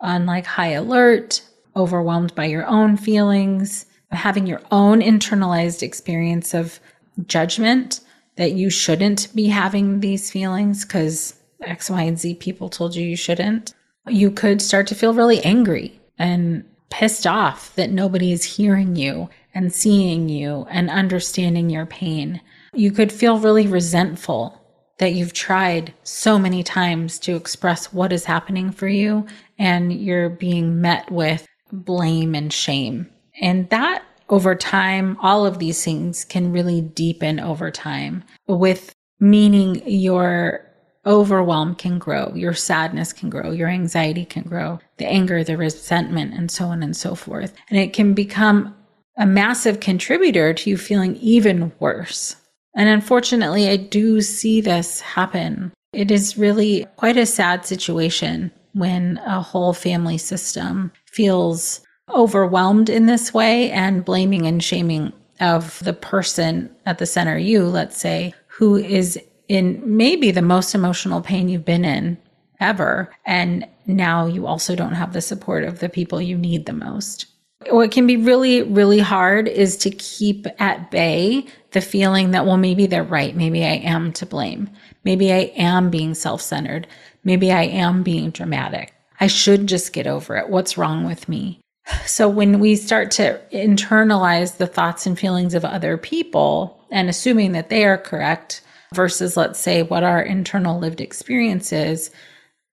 on 0.00 0.26
like 0.26 0.46
high 0.46 0.72
alert, 0.72 1.42
overwhelmed 1.76 2.34
by 2.34 2.46
your 2.46 2.66
own 2.66 2.96
feelings, 2.96 3.86
having 4.10 4.46
your 4.46 4.60
own 4.70 5.00
internalized 5.00 5.82
experience 5.82 6.54
of 6.54 6.80
judgment 7.26 8.00
that 8.36 8.52
you 8.52 8.70
shouldn't 8.70 9.28
be 9.34 9.48
having 9.48 10.00
these 10.00 10.30
feelings 10.30 10.84
because 10.84 11.34
X, 11.62 11.90
Y, 11.90 12.02
and 12.02 12.18
Z 12.18 12.36
people 12.36 12.68
told 12.68 12.94
you 12.94 13.06
you 13.06 13.16
shouldn't. 13.16 13.74
You 14.08 14.30
could 14.30 14.62
start 14.62 14.86
to 14.88 14.94
feel 14.94 15.12
really 15.12 15.44
angry 15.44 16.00
and 16.18 16.64
pissed 16.88 17.26
off 17.26 17.74
that 17.76 17.90
nobody 17.90 18.32
is 18.32 18.56
hearing 18.56 18.96
you 18.96 19.28
and 19.54 19.72
seeing 19.72 20.28
you 20.28 20.66
and 20.70 20.90
understanding 20.90 21.70
your 21.70 21.86
pain. 21.86 22.40
You 22.72 22.90
could 22.90 23.12
feel 23.12 23.38
really 23.38 23.66
resentful 23.66 24.59
that 25.00 25.14
you've 25.14 25.32
tried 25.32 25.94
so 26.04 26.38
many 26.38 26.62
times 26.62 27.18
to 27.18 27.34
express 27.34 27.90
what 27.90 28.12
is 28.12 28.26
happening 28.26 28.70
for 28.70 28.86
you 28.86 29.26
and 29.58 29.94
you're 29.94 30.28
being 30.28 30.80
met 30.80 31.10
with 31.10 31.48
blame 31.72 32.34
and 32.34 32.52
shame. 32.52 33.08
And 33.40 33.68
that 33.70 34.02
over 34.28 34.54
time, 34.54 35.16
all 35.22 35.46
of 35.46 35.58
these 35.58 35.82
things 35.82 36.24
can 36.26 36.52
really 36.52 36.82
deepen 36.82 37.40
over 37.40 37.70
time 37.70 38.24
with 38.46 38.94
meaning 39.18 39.82
your 39.88 40.66
overwhelm 41.06 41.74
can 41.74 41.98
grow, 41.98 42.30
your 42.34 42.52
sadness 42.52 43.14
can 43.14 43.30
grow, 43.30 43.52
your 43.52 43.68
anxiety 43.68 44.26
can 44.26 44.42
grow, 44.42 44.78
the 44.98 45.06
anger, 45.06 45.42
the 45.42 45.56
resentment, 45.56 46.34
and 46.34 46.50
so 46.50 46.66
on 46.66 46.82
and 46.82 46.94
so 46.94 47.14
forth. 47.14 47.54
And 47.70 47.78
it 47.78 47.94
can 47.94 48.12
become 48.12 48.76
a 49.16 49.24
massive 49.24 49.80
contributor 49.80 50.52
to 50.52 50.70
you 50.70 50.76
feeling 50.76 51.16
even 51.16 51.72
worse. 51.78 52.36
And 52.74 52.88
unfortunately, 52.88 53.68
I 53.68 53.76
do 53.76 54.20
see 54.20 54.60
this 54.60 55.00
happen. 55.00 55.72
It 55.92 56.10
is 56.10 56.38
really 56.38 56.86
quite 56.96 57.16
a 57.16 57.26
sad 57.26 57.66
situation 57.66 58.52
when 58.72 59.20
a 59.24 59.40
whole 59.40 59.72
family 59.72 60.18
system 60.18 60.92
feels 61.06 61.80
overwhelmed 62.10 62.88
in 62.88 63.06
this 63.06 63.34
way 63.34 63.70
and 63.70 64.04
blaming 64.04 64.46
and 64.46 64.62
shaming 64.62 65.12
of 65.40 65.82
the 65.84 65.92
person 65.92 66.70
at 66.86 66.98
the 66.98 67.06
center, 67.06 67.38
you, 67.38 67.64
let's 67.64 67.98
say, 67.98 68.34
who 68.46 68.76
is 68.76 69.18
in 69.48 69.82
maybe 69.84 70.30
the 70.30 70.42
most 70.42 70.74
emotional 70.74 71.20
pain 71.20 71.48
you've 71.48 71.64
been 71.64 71.84
in 71.84 72.18
ever. 72.60 73.10
And 73.26 73.66
now 73.86 74.26
you 74.26 74.46
also 74.46 74.76
don't 74.76 74.94
have 74.94 75.12
the 75.12 75.20
support 75.20 75.64
of 75.64 75.80
the 75.80 75.88
people 75.88 76.20
you 76.20 76.36
need 76.36 76.66
the 76.66 76.72
most. 76.72 77.26
What 77.68 77.90
can 77.90 78.06
be 78.06 78.16
really, 78.16 78.62
really 78.62 79.00
hard 79.00 79.48
is 79.48 79.76
to 79.78 79.90
keep 79.90 80.46
at 80.58 80.90
bay 80.90 81.46
the 81.72 81.80
feeling 81.80 82.32
that, 82.32 82.46
well, 82.46 82.56
maybe 82.56 82.86
they're 82.86 83.02
right. 83.02 83.34
Maybe 83.34 83.64
I 83.64 83.76
am 83.76 84.12
to 84.14 84.26
blame. 84.26 84.70
Maybe 85.04 85.32
I 85.32 85.52
am 85.56 85.90
being 85.90 86.14
self 86.14 86.40
centered. 86.40 86.86
Maybe 87.24 87.52
I 87.52 87.62
am 87.62 88.02
being 88.02 88.30
dramatic. 88.30 88.92
I 89.20 89.26
should 89.26 89.66
just 89.66 89.92
get 89.92 90.06
over 90.06 90.36
it. 90.36 90.48
What's 90.48 90.78
wrong 90.78 91.04
with 91.04 91.28
me? 91.28 91.60
So 92.06 92.28
when 92.28 92.60
we 92.60 92.76
start 92.76 93.10
to 93.12 93.40
internalize 93.52 94.56
the 94.56 94.66
thoughts 94.66 95.06
and 95.06 95.18
feelings 95.18 95.54
of 95.54 95.64
other 95.64 95.96
people 95.96 96.84
and 96.90 97.08
assuming 97.08 97.52
that 97.52 97.68
they 97.68 97.84
are 97.84 97.98
correct, 97.98 98.62
versus, 98.94 99.36
let's 99.36 99.60
say, 99.60 99.82
what 99.82 100.02
our 100.02 100.20
internal 100.20 100.78
lived 100.78 101.00
experience 101.00 101.72
is, 101.72 102.10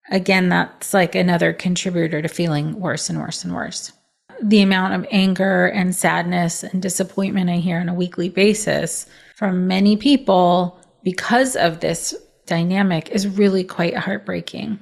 again, 0.10 0.50
that's 0.50 0.94
like 0.94 1.16
another 1.16 1.54
contributor 1.54 2.22
to 2.22 2.28
feeling 2.28 2.80
worse 2.80 3.10
and 3.10 3.20
worse 3.20 3.44
and 3.44 3.54
worse. 3.54 3.92
The 4.42 4.62
amount 4.62 4.94
of 4.94 5.08
anger 5.12 5.68
and 5.68 5.96
sadness 5.96 6.64
and 6.64 6.82
disappointment 6.82 7.50
I 7.50 7.58
hear 7.58 7.80
on 7.80 7.90
a 7.90 7.94
weekly 7.94 8.30
basis 8.30 9.06
from 9.36 9.68
many 9.68 9.98
people 9.98 10.80
because 11.04 11.56
of 11.56 11.80
this 11.80 12.16
dynamic 12.46 13.10
is 13.10 13.28
really 13.28 13.64
quite 13.64 13.96
heartbreaking. 13.96 14.80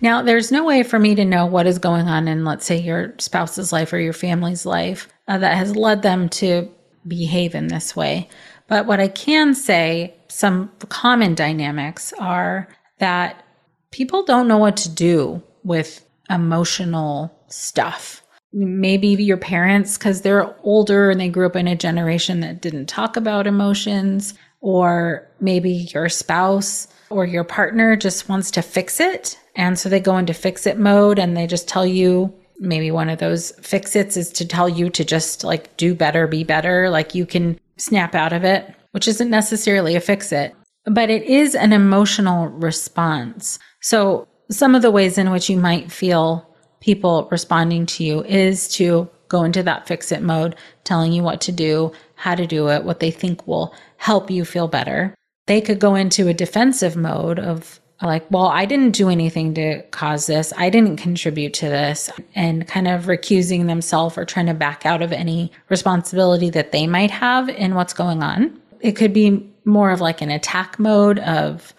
Now, 0.00 0.22
there's 0.22 0.52
no 0.52 0.64
way 0.64 0.82
for 0.82 0.98
me 0.98 1.14
to 1.16 1.24
know 1.24 1.46
what 1.46 1.66
is 1.66 1.78
going 1.78 2.08
on 2.08 2.28
in, 2.28 2.44
let's 2.44 2.64
say, 2.64 2.80
your 2.80 3.14
spouse's 3.18 3.72
life 3.72 3.92
or 3.92 3.98
your 3.98 4.12
family's 4.12 4.64
life 4.64 5.08
uh, 5.26 5.38
that 5.38 5.56
has 5.56 5.74
led 5.74 6.02
them 6.02 6.28
to 6.30 6.70
behave 7.06 7.54
in 7.54 7.68
this 7.68 7.96
way. 7.96 8.28
But 8.68 8.86
what 8.86 9.00
I 9.00 9.08
can 9.08 9.54
say 9.54 10.14
some 10.28 10.70
common 10.88 11.34
dynamics 11.34 12.12
are 12.18 12.68
that 12.98 13.44
people 13.90 14.24
don't 14.24 14.48
know 14.48 14.58
what 14.58 14.76
to 14.78 14.88
do 14.88 15.42
with 15.62 16.04
emotional 16.30 17.36
stuff. 17.48 18.22
Maybe 18.56 19.08
your 19.08 19.36
parents, 19.36 19.98
because 19.98 20.20
they're 20.20 20.54
older 20.62 21.10
and 21.10 21.20
they 21.20 21.28
grew 21.28 21.46
up 21.46 21.56
in 21.56 21.66
a 21.66 21.74
generation 21.74 22.38
that 22.40 22.62
didn't 22.62 22.86
talk 22.86 23.16
about 23.16 23.48
emotions, 23.48 24.34
or 24.60 25.28
maybe 25.40 25.88
your 25.92 26.08
spouse 26.08 26.86
or 27.10 27.26
your 27.26 27.42
partner 27.44 27.96
just 27.96 28.28
wants 28.28 28.52
to 28.52 28.62
fix 28.62 29.00
it. 29.00 29.38
And 29.56 29.76
so 29.78 29.88
they 29.88 30.00
go 30.00 30.16
into 30.16 30.32
fix 30.34 30.66
it 30.66 30.78
mode 30.78 31.18
and 31.18 31.36
they 31.36 31.46
just 31.48 31.68
tell 31.68 31.84
you, 31.84 32.32
maybe 32.60 32.90
one 32.92 33.10
of 33.10 33.18
those 33.18 33.50
fix 33.60 33.96
its 33.96 34.16
is 34.16 34.30
to 34.30 34.46
tell 34.46 34.68
you 34.68 34.88
to 34.90 35.04
just 35.04 35.42
like 35.42 35.76
do 35.76 35.94
better, 35.94 36.28
be 36.28 36.44
better. 36.44 36.88
Like 36.90 37.14
you 37.14 37.26
can 37.26 37.58
snap 37.76 38.14
out 38.14 38.32
of 38.32 38.44
it, 38.44 38.72
which 38.92 39.08
isn't 39.08 39.30
necessarily 39.30 39.96
a 39.96 40.00
fix 40.00 40.30
it, 40.30 40.54
but 40.86 41.10
it 41.10 41.24
is 41.24 41.56
an 41.56 41.72
emotional 41.72 42.46
response. 42.48 43.58
So 43.80 44.28
some 44.50 44.74
of 44.76 44.82
the 44.82 44.92
ways 44.92 45.18
in 45.18 45.30
which 45.32 45.50
you 45.50 45.58
might 45.58 45.90
feel 45.90 46.53
people 46.84 47.26
responding 47.30 47.86
to 47.86 48.04
you 48.04 48.22
is 48.24 48.68
to 48.68 49.08
go 49.28 49.42
into 49.42 49.62
that 49.62 49.88
fix 49.88 50.12
it 50.12 50.20
mode, 50.20 50.54
telling 50.84 51.14
you 51.14 51.22
what 51.22 51.40
to 51.40 51.50
do, 51.50 51.90
how 52.14 52.34
to 52.34 52.46
do 52.46 52.68
it, 52.68 52.84
what 52.84 53.00
they 53.00 53.10
think 53.10 53.46
will 53.46 53.74
help 53.96 54.30
you 54.30 54.44
feel 54.44 54.68
better. 54.68 55.14
They 55.46 55.62
could 55.62 55.80
go 55.80 55.94
into 55.94 56.28
a 56.28 56.34
defensive 56.34 56.94
mode 56.94 57.38
of 57.38 57.80
like, 58.02 58.30
well, 58.30 58.48
I 58.48 58.66
didn't 58.66 58.90
do 58.90 59.08
anything 59.08 59.54
to 59.54 59.80
cause 59.92 60.26
this. 60.26 60.52
I 60.58 60.68
didn't 60.68 60.98
contribute 60.98 61.54
to 61.54 61.70
this 61.70 62.10
and 62.34 62.68
kind 62.68 62.86
of 62.86 63.04
recusing 63.04 63.66
themselves 63.66 64.18
or 64.18 64.26
trying 64.26 64.46
to 64.46 64.54
back 64.54 64.84
out 64.84 65.00
of 65.00 65.10
any 65.10 65.52
responsibility 65.70 66.50
that 66.50 66.72
they 66.72 66.86
might 66.86 67.10
have 67.10 67.48
in 67.48 67.74
what's 67.74 67.94
going 67.94 68.22
on. 68.22 68.60
It 68.80 68.92
could 68.92 69.14
be 69.14 69.50
more 69.64 69.90
of 69.90 70.02
like 70.02 70.20
an 70.20 70.30
attack 70.30 70.78
mode 70.78 71.18
of 71.20 71.72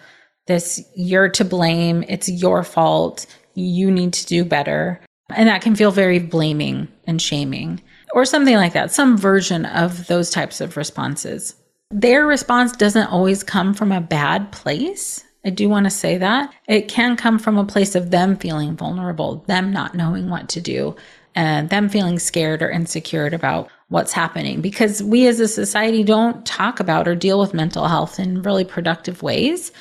this, 0.48 0.84
you're 0.96 1.30
to 1.30 1.46
blame. 1.46 2.04
It's 2.08 2.28
your 2.28 2.64
fault. 2.64 3.28
You 3.56 3.90
need 3.90 4.14
to 4.14 4.26
do 4.26 4.46
better. 4.46 5.02
And 5.30 5.50
that 5.50 5.62
can 5.62 5.76
feel 5.76 5.92
very 5.92 6.20
blaming 6.20 6.88
and 7.08 7.22
shaming 7.22 7.82
or 8.14 8.26
something 8.26 8.56
like 8.56 8.74
that, 8.74 8.92
some 8.92 9.18
version 9.18 9.66
of 9.66 10.08
those 10.08 10.30
types 10.30 10.62
of 10.62 10.78
responses. 10.78 11.56
Their 11.92 12.26
response 12.26 12.72
doesn't 12.74 13.08
always 13.08 13.44
come 13.44 13.74
from 13.74 13.92
a 13.92 14.02
bad 14.02 14.52
place. 14.52 15.24
I 15.46 15.50
do 15.50 15.70
want 15.70 15.86
to 15.86 15.92
say 15.92 16.18
that. 16.18 16.54
It 16.68 16.88
can 16.88 17.16
come 17.16 17.40
from 17.40 17.58
a 17.58 17.66
place 17.66 17.96
of 17.96 18.12
them 18.12 18.38
feeling 18.38 18.76
vulnerable, 18.76 19.44
them 19.48 19.72
not 19.72 19.96
knowing 19.96 20.30
what 20.30 20.50
to 20.50 20.62
do, 20.62 20.96
and 21.36 21.70
them 21.70 21.90
feeling 21.90 22.18
scared 22.18 22.62
or 22.62 22.70
insecure 22.70 23.28
about 23.28 23.70
what's 23.90 24.14
happening 24.14 24.62
because 24.62 25.04
we 25.04 25.28
as 25.28 25.40
a 25.40 25.48
society 25.48 26.04
don't 26.04 26.46
talk 26.46 26.80
about 26.80 27.08
or 27.08 27.16
deal 27.16 27.40
with 27.40 27.54
mental 27.54 27.88
health 27.88 28.20
in 28.20 28.42
really 28.42 28.66
productive 28.66 29.22
ways. 29.22 29.72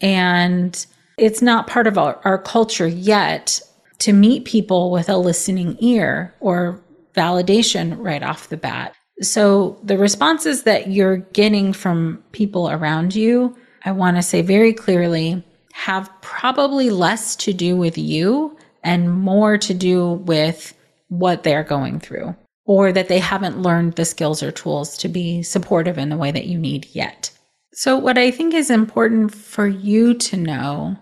And 0.00 0.84
it's 1.16 1.42
not 1.42 1.66
part 1.66 1.86
of 1.86 1.98
our, 1.98 2.20
our 2.24 2.38
culture 2.38 2.88
yet 2.88 3.60
to 3.98 4.12
meet 4.12 4.44
people 4.44 4.90
with 4.90 5.08
a 5.08 5.16
listening 5.16 5.76
ear 5.80 6.34
or 6.40 6.80
validation 7.14 7.96
right 7.98 8.22
off 8.22 8.48
the 8.48 8.56
bat. 8.56 8.94
So 9.22 9.78
the 9.82 9.96
responses 9.96 10.64
that 10.64 10.88
you're 10.88 11.16
getting 11.16 11.72
from 11.72 12.22
people 12.32 12.70
around 12.70 13.14
you 13.14 13.56
I 13.86 13.92
want 13.92 14.16
to 14.16 14.22
say 14.22 14.42
very 14.42 14.72
clearly 14.72 15.44
have 15.72 16.10
probably 16.20 16.90
less 16.90 17.36
to 17.36 17.52
do 17.52 17.76
with 17.76 17.96
you 17.96 18.58
and 18.82 19.12
more 19.12 19.56
to 19.58 19.72
do 19.72 20.14
with 20.14 20.74
what 21.08 21.44
they're 21.44 21.62
going 21.62 22.00
through, 22.00 22.34
or 22.64 22.90
that 22.92 23.06
they 23.06 23.20
haven't 23.20 23.62
learned 23.62 23.94
the 23.94 24.04
skills 24.04 24.42
or 24.42 24.50
tools 24.50 24.98
to 24.98 25.08
be 25.08 25.42
supportive 25.44 25.98
in 25.98 26.08
the 26.08 26.16
way 26.16 26.32
that 26.32 26.46
you 26.46 26.58
need 26.58 26.88
yet. 26.92 27.30
So, 27.72 27.96
what 27.96 28.18
I 28.18 28.32
think 28.32 28.54
is 28.54 28.70
important 28.70 29.32
for 29.32 29.68
you 29.68 30.14
to 30.14 30.36
know 30.36 30.98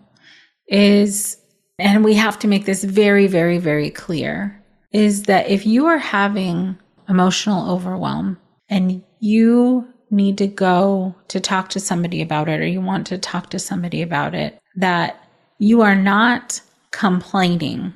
is, 0.67 1.37
and 1.79 2.05
we 2.05 2.15
have 2.15 2.39
to 2.41 2.49
make 2.49 2.65
this 2.65 2.85
very, 2.85 3.27
very, 3.27 3.59
very 3.59 3.91
clear, 3.91 4.63
is 4.93 5.25
that 5.25 5.49
if 5.49 5.67
you 5.67 5.87
are 5.87 5.99
having 5.99 6.79
emotional 7.09 7.71
overwhelm 7.71 8.39
and 8.69 9.03
you 9.21 9.87
need 10.11 10.39
to 10.39 10.47
go 10.47 11.15
to 11.29 11.41
talk 11.41 11.69
to 11.71 11.81
somebody 11.81 12.23
about 12.23 12.49
it 12.49 12.61
or 12.61 12.67
you 12.67 12.81
want 12.81 13.07
to 13.09 13.19
talk 13.19 13.51
to 13.51 13.59
somebody 13.59 14.03
about 14.03 14.35
it, 14.35 14.59
that 14.77 15.21
you 15.59 15.83
are 15.83 15.97
not 15.97 16.61
complaining 16.91 17.93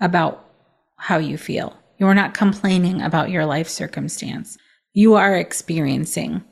about 0.00 0.44
how 0.96 1.18
you 1.18 1.38
feel. 1.38 1.74
You 1.98 2.06
are 2.06 2.14
not 2.14 2.34
complaining 2.34 3.00
about 3.00 3.30
your 3.30 3.46
life 3.46 3.68
circumstance. 3.68 4.58
You 4.92 5.14
are 5.14 5.34
experiencing. 5.34 6.44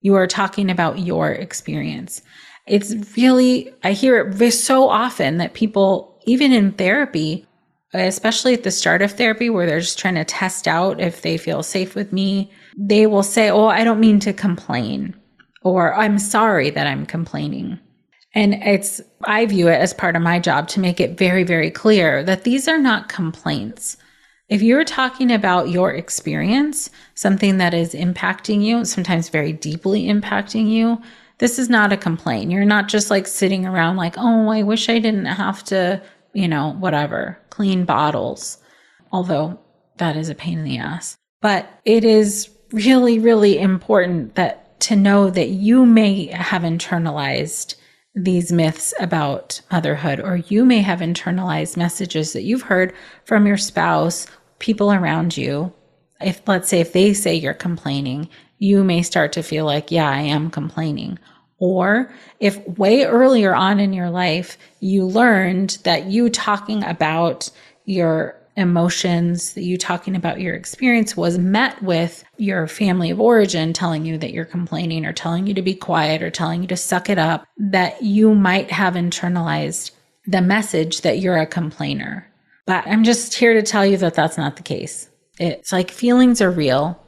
You 0.00 0.14
are 0.14 0.26
talking 0.26 0.70
about 0.70 0.98
your 0.98 1.32
experience. 1.32 2.22
It's 2.66 3.16
really, 3.16 3.72
I 3.84 3.92
hear 3.92 4.18
it 4.18 4.50
so 4.52 4.88
often 4.88 5.38
that 5.38 5.54
people, 5.54 6.20
even 6.26 6.52
in 6.52 6.72
therapy, 6.72 7.46
especially 7.94 8.54
at 8.54 8.64
the 8.64 8.70
start 8.70 9.02
of 9.02 9.12
therapy 9.12 9.50
where 9.50 9.66
they're 9.66 9.80
just 9.80 9.98
trying 9.98 10.16
to 10.16 10.24
test 10.24 10.66
out 10.66 11.00
if 11.00 11.22
they 11.22 11.38
feel 11.38 11.62
safe 11.62 11.94
with 11.94 12.12
me, 12.12 12.50
they 12.76 13.06
will 13.06 13.22
say, 13.22 13.50
Oh, 13.50 13.66
I 13.66 13.84
don't 13.84 14.00
mean 14.00 14.20
to 14.20 14.32
complain, 14.32 15.14
or 15.62 15.94
I'm 15.94 16.18
sorry 16.18 16.70
that 16.70 16.86
I'm 16.86 17.06
complaining. 17.06 17.78
And 18.34 18.54
it's, 18.54 19.00
I 19.24 19.46
view 19.46 19.68
it 19.68 19.80
as 19.80 19.94
part 19.94 20.14
of 20.14 20.22
my 20.22 20.38
job 20.38 20.68
to 20.68 20.80
make 20.80 21.00
it 21.00 21.16
very, 21.16 21.42
very 21.42 21.70
clear 21.70 22.22
that 22.24 22.44
these 22.44 22.68
are 22.68 22.78
not 22.78 23.08
complaints. 23.08 23.96
If 24.48 24.60
you're 24.60 24.84
talking 24.84 25.32
about 25.32 25.70
your 25.70 25.92
experience, 25.92 26.90
something 27.14 27.56
that 27.58 27.74
is 27.74 27.94
impacting 27.94 28.62
you, 28.62 28.84
sometimes 28.84 29.30
very 29.30 29.52
deeply 29.52 30.04
impacting 30.04 30.68
you, 30.68 31.00
this 31.38 31.58
is 31.58 31.68
not 31.68 31.92
a 31.92 31.96
complaint. 31.96 32.50
You're 32.50 32.64
not 32.64 32.88
just 32.88 33.10
like 33.10 33.26
sitting 33.26 33.66
around 33.66 33.96
like, 33.96 34.14
oh, 34.16 34.48
I 34.48 34.62
wish 34.62 34.88
I 34.88 34.98
didn't 34.98 35.26
have 35.26 35.62
to, 35.64 36.02
you 36.32 36.48
know, 36.48 36.74
whatever, 36.78 37.38
clean 37.50 37.84
bottles. 37.84 38.58
Although 39.12 39.58
that 39.98 40.16
is 40.16 40.28
a 40.28 40.34
pain 40.34 40.58
in 40.58 40.64
the 40.64 40.78
ass. 40.78 41.16
But 41.40 41.68
it 41.84 42.04
is 42.04 42.50
really, 42.72 43.18
really 43.18 43.58
important 43.58 44.34
that 44.34 44.80
to 44.80 44.96
know 44.96 45.30
that 45.30 45.48
you 45.48 45.86
may 45.86 46.26
have 46.26 46.62
internalized 46.62 47.76
these 48.14 48.50
myths 48.50 48.94
about 48.98 49.60
motherhood, 49.70 50.20
or 50.20 50.36
you 50.36 50.64
may 50.64 50.80
have 50.80 51.00
internalized 51.00 51.76
messages 51.76 52.32
that 52.32 52.42
you've 52.42 52.62
heard 52.62 52.94
from 53.24 53.46
your 53.46 53.58
spouse, 53.58 54.26
people 54.58 54.92
around 54.92 55.36
you. 55.36 55.72
If, 56.20 56.40
let's 56.48 56.68
say, 56.68 56.80
if 56.80 56.94
they 56.94 57.12
say 57.12 57.34
you're 57.34 57.52
complaining, 57.52 58.30
you 58.58 58.84
may 58.84 59.02
start 59.02 59.32
to 59.32 59.42
feel 59.42 59.64
like, 59.64 59.90
yeah, 59.90 60.08
I 60.08 60.20
am 60.20 60.50
complaining. 60.50 61.18
Or 61.58 62.12
if 62.40 62.66
way 62.66 63.04
earlier 63.04 63.54
on 63.54 63.80
in 63.80 63.92
your 63.92 64.10
life, 64.10 64.58
you 64.80 65.06
learned 65.06 65.78
that 65.84 66.06
you 66.06 66.28
talking 66.28 66.84
about 66.84 67.50
your 67.84 68.36
emotions, 68.56 69.52
that 69.54 69.62
you 69.62 69.76
talking 69.76 70.16
about 70.16 70.40
your 70.40 70.54
experience 70.54 71.16
was 71.16 71.38
met 71.38 71.80
with 71.82 72.24
your 72.38 72.66
family 72.66 73.10
of 73.10 73.20
origin 73.20 73.72
telling 73.72 74.06
you 74.06 74.16
that 74.18 74.32
you're 74.32 74.46
complaining 74.46 75.04
or 75.04 75.12
telling 75.12 75.46
you 75.46 75.54
to 75.54 75.62
be 75.62 75.74
quiet 75.74 76.22
or 76.22 76.30
telling 76.30 76.62
you 76.62 76.68
to 76.68 76.76
suck 76.76 77.10
it 77.10 77.18
up, 77.18 77.46
that 77.58 78.02
you 78.02 78.34
might 78.34 78.70
have 78.70 78.94
internalized 78.94 79.90
the 80.26 80.40
message 80.40 81.02
that 81.02 81.20
you're 81.20 81.36
a 81.36 81.46
complainer. 81.46 82.26
But 82.66 82.86
I'm 82.86 83.04
just 83.04 83.34
here 83.34 83.54
to 83.54 83.62
tell 83.62 83.86
you 83.86 83.96
that 83.98 84.14
that's 84.14 84.38
not 84.38 84.56
the 84.56 84.62
case. 84.62 85.08
It's 85.38 85.70
like 85.70 85.90
feelings 85.90 86.40
are 86.40 86.50
real. 86.50 87.02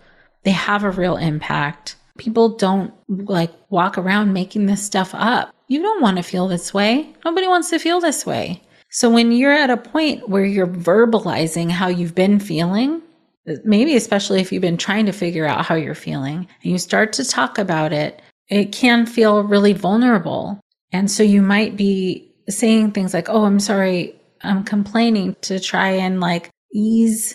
They 0.45 0.51
have 0.53 0.85
a 0.85 0.91
real 0.91 1.17
impact. 1.17 1.97
People 2.19 2.57
don't 2.57 2.93
like 3.09 3.53
walk 3.71 3.99
around 3.99 4.33
making 4.33 4.67
this 4.67 4.83
stuff 4.83 5.11
up. 5.15 5.55
You 5.69 5.83
don't 5.83 6.03
want 6.03 6.17
to 6.17 6.23
feel 6.23 6.49
this 6.49 6.73
way. 6.73 7.13
Nobody 7.25 7.47
wants 7.47 7.71
to 7.71 7.79
feel 7.79 8.01
this 8.01 8.25
way. 8.25 8.63
So 8.91 9.11
when 9.11 9.33
you're 9.33 9.53
at 9.53 9.71
a 9.71 9.77
point 9.77 10.29
where 10.29 10.45
you're 10.45 10.67
verbalizing 10.67 11.71
how 11.71 11.89
you've 11.89 12.15
been 12.15 12.41
feeling, 12.41 13.03
maybe 13.65 13.95
especially 13.97 14.41
if 14.41 14.51
you've 14.51 14.63
been 14.63 14.79
trying 14.79 15.07
to 15.07 15.13
figure 15.13 15.47
out 15.47 15.65
how 15.65 15.75
you're 15.75 15.95
feeling 15.95 16.49
and 16.63 16.73
you 16.73 16.79
start 16.79 17.13
to 17.15 17.25
talk 17.25 17.59
about 17.59 17.93
it, 17.93 18.21
it 18.49 18.73
can 18.73 19.05
feel 19.05 19.43
really 19.43 19.75
vulnerable. 19.75 20.59
And 20.91 21.11
so 21.11 21.23
you 21.23 21.43
might 21.43 21.77
be 21.77 22.33
saying 22.49 22.93
things 22.93 23.13
like, 23.13 23.29
Oh, 23.29 23.45
I'm 23.45 23.61
sorry. 23.61 24.15
I'm 24.43 24.65
complaining 24.65 25.37
to 25.43 25.61
try 25.61 25.91
and 25.91 26.21
like 26.21 26.49
ease 26.73 27.35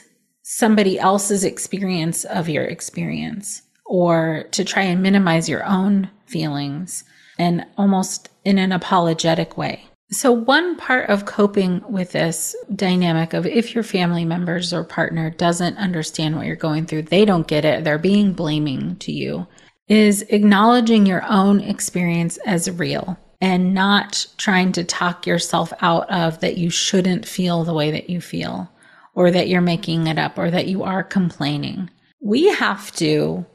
somebody 0.55 0.99
else's 0.99 1.43
experience 1.43 2.25
of 2.25 2.47
your 2.47 2.63
experience 2.63 3.63
or 3.85 4.45
to 4.51 4.63
try 4.63 4.83
and 4.83 5.01
minimize 5.01 5.49
your 5.49 5.65
own 5.65 6.09
feelings 6.27 7.03
and 7.39 7.65
almost 7.75 8.29
in 8.45 8.59
an 8.59 8.71
apologetic 8.71 9.57
way. 9.57 9.83
So, 10.11 10.31
one 10.31 10.77
part 10.77 11.09
of 11.09 11.25
coping 11.25 11.81
with 11.89 12.11
this 12.11 12.55
dynamic 12.75 13.33
of 13.33 13.47
if 13.47 13.73
your 13.73 13.83
family 13.83 14.25
members 14.25 14.71
or 14.71 14.83
partner 14.83 15.31
doesn't 15.31 15.77
understand 15.77 16.35
what 16.35 16.45
you're 16.45 16.55
going 16.55 16.85
through, 16.85 17.03
they 17.03 17.25
don't 17.25 17.47
get 17.47 17.65
it, 17.65 17.83
they're 17.83 17.97
being 17.97 18.33
blaming 18.33 18.97
to 18.97 19.11
you, 19.11 19.47
is 19.87 20.21
acknowledging 20.29 21.07
your 21.07 21.23
own 21.27 21.61
experience 21.61 22.37
as 22.45 22.69
real 22.69 23.17
and 23.41 23.73
not 23.73 24.27
trying 24.37 24.71
to 24.73 24.83
talk 24.83 25.25
yourself 25.25 25.73
out 25.81 26.07
of 26.11 26.39
that 26.41 26.57
you 26.57 26.69
shouldn't 26.69 27.25
feel 27.25 27.63
the 27.63 27.73
way 27.73 27.89
that 27.89 28.09
you 28.09 28.21
feel 28.21 28.69
or 29.13 29.31
that 29.31 29.47
you're 29.47 29.61
making 29.61 30.07
it 30.07 30.17
up 30.17 30.37
or 30.37 30.49
that 30.51 30.67
you 30.67 30.83
are 30.83 31.03
complaining. 31.03 31.89
We 32.21 32.47
have 32.53 32.91
to, 32.93 33.45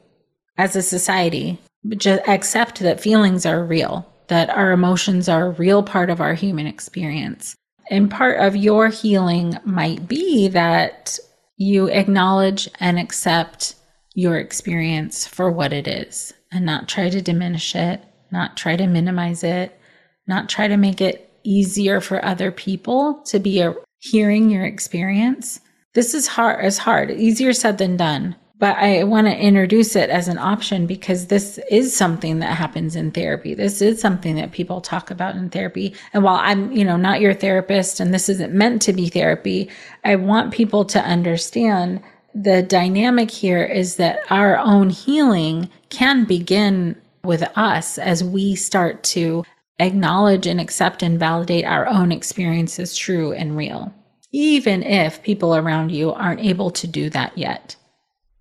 as 0.57 0.77
a 0.77 0.83
society, 0.83 1.59
just 1.97 2.27
accept 2.29 2.81
that 2.81 3.01
feelings 3.01 3.47
are 3.47 3.65
real, 3.65 4.11
that 4.29 4.51
our 4.51 4.73
emotions 4.73 5.29
are 5.29 5.47
a 5.47 5.51
real 5.51 5.83
part 5.83 6.11
of 6.11 6.21
our 6.21 6.35
human 6.35 6.67
experience. 6.67 7.55
And 7.91 8.11
part 8.11 8.41
of 8.41 8.55
your 8.55 8.89
healing 8.89 9.59
might 9.65 10.07
be 10.07 10.49
that 10.49 11.19
you 11.57 11.89
acknowledge 11.89 12.69
and 12.79 12.99
accept 12.99 13.75
your 14.15 14.37
experience 14.37 15.27
for 15.27 15.51
what 15.51 15.73
it 15.73 15.89
is 15.89 16.33
and 16.53 16.67
not 16.67 16.89
try 16.89 17.09
to 17.09 17.23
diminish 17.23 17.75
it, 17.75 18.03
not 18.31 18.57
try 18.57 18.77
to 18.77 18.87
minimize 18.87 19.43
it, 19.43 19.79
not 20.27 20.49
try 20.49 20.69
to 20.69 20.77
make 20.77 21.01
it 21.01 21.31
easier 21.45 22.01
for 22.01 22.25
other 22.25 22.51
people 22.53 23.23
to 23.27 23.39
be 23.39 23.61
a, 23.61 23.75
hearing 23.99 24.51
your 24.51 24.65
experience. 24.65 25.61
This 25.95 26.15
is 26.15 26.27
hard, 26.27 26.65
is 26.65 26.79
hard, 26.79 27.11
easier 27.11 27.53
said 27.53 27.79
than 27.79 27.97
done. 27.97 28.37
But 28.59 28.77
I 28.77 29.05
want 29.05 29.29
to 29.29 29.37
introduce 29.37 29.95
it 29.95 30.11
as 30.11 30.27
an 30.27 30.39
option 30.39 30.87
because 30.87 31.27
this 31.27 31.59
is 31.71 31.95
something 31.95 32.41
that 32.41 32.57
happens 32.57 32.97
in 32.97 33.13
therapy. 33.13 33.55
This 33.55 33.81
is 33.81 34.01
something 34.01 34.35
that 34.35 34.51
people 34.51 34.81
talk 34.81 35.13
about 35.13 35.37
in 35.37 35.49
therapy. 35.49 35.95
And 36.13 36.25
while 36.25 36.41
I'm, 36.43 36.73
you 36.73 36.85
know, 36.85 36.97
not 36.97 37.21
your 37.21 37.35
therapist 37.35 38.01
and 38.01 38.13
this 38.13 38.29
isn't 38.29 38.53
meant 38.53 38.83
to 38.83 38.93
be 38.93 39.09
therapy, 39.09 39.71
I 40.05 40.17
want 40.17 40.53
people 40.53 40.85
to 40.87 41.01
understand 41.01 42.03
the 42.35 42.63
dynamic 42.63 43.31
here 43.31 43.65
is 43.65 43.97
that 43.97 44.21
our 44.29 44.59
own 44.59 44.91
healing 44.91 45.71
can 45.89 46.25
begin 46.25 47.01
with 47.25 47.43
us 47.57 47.97
as 47.99 48.25
we 48.25 48.55
start 48.55 49.03
to 49.03 49.45
acknowledge 49.79 50.47
and 50.47 50.61
accept 50.61 51.03
and 51.03 51.19
validate 51.19 51.65
our 51.65 51.87
own 51.87 52.13
experience 52.13 52.79
as 52.79 52.97
true 52.97 53.33
and 53.33 53.57
real, 53.57 53.93
even 54.33 54.83
if 54.83 55.23
people 55.23 55.55
around 55.55 55.91
you 55.91 56.13
aren't 56.13 56.41
able 56.41 56.71
to 56.71 56.87
do 56.87 57.11
that 57.11 57.37
yet. 57.37 57.77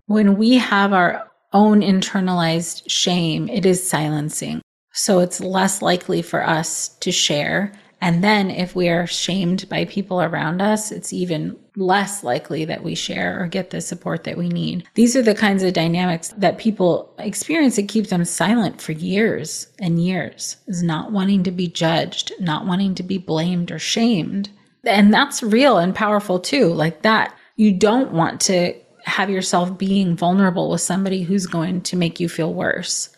When 0.06 0.36
we 0.36 0.54
have 0.56 0.92
our 0.92 1.30
own 1.52 1.80
internalized 1.80 2.82
shame, 2.88 3.48
it 3.48 3.64
is 3.64 3.88
silencing. 3.88 4.60
So 4.92 5.20
it's 5.20 5.40
less 5.40 5.80
likely 5.80 6.22
for 6.22 6.46
us 6.46 6.88
to 7.00 7.12
share. 7.12 7.72
And 8.00 8.22
then 8.22 8.50
if 8.50 8.76
we 8.76 8.88
are 8.88 9.06
shamed 9.06 9.68
by 9.68 9.84
people 9.84 10.22
around 10.22 10.62
us, 10.62 10.92
it's 10.92 11.12
even 11.12 11.58
less 11.76 12.22
likely 12.22 12.64
that 12.64 12.84
we 12.84 12.94
share 12.94 13.42
or 13.42 13.46
get 13.48 13.70
the 13.70 13.80
support 13.80 14.24
that 14.24 14.36
we 14.36 14.48
need. 14.48 14.86
These 14.94 15.16
are 15.16 15.22
the 15.22 15.34
kinds 15.34 15.62
of 15.62 15.72
dynamics 15.72 16.32
that 16.36 16.58
people 16.58 17.12
experience 17.18 17.76
that 17.76 17.88
keep 17.88 18.08
them 18.08 18.24
silent 18.24 18.80
for 18.80 18.92
years 18.92 19.66
and 19.80 20.02
years 20.02 20.56
is 20.68 20.82
not 20.82 21.10
wanting 21.10 21.42
to 21.44 21.50
be 21.50 21.66
judged, 21.66 22.32
not 22.38 22.66
wanting 22.66 22.94
to 22.96 23.02
be 23.02 23.18
blamed 23.18 23.72
or 23.72 23.78
shamed. 23.78 24.48
And 24.84 25.12
that's 25.12 25.42
real 25.42 25.78
and 25.78 25.94
powerful 25.94 26.38
too. 26.38 26.72
Like 26.72 27.02
that, 27.02 27.34
you 27.56 27.72
don't 27.72 28.12
want 28.12 28.40
to 28.42 28.74
have 29.04 29.30
yourself 29.30 29.76
being 29.76 30.16
vulnerable 30.16 30.70
with 30.70 30.80
somebody 30.80 31.22
who's 31.22 31.46
going 31.46 31.80
to 31.80 31.96
make 31.96 32.20
you 32.20 32.28
feel 32.28 32.54
worse. 32.54 33.08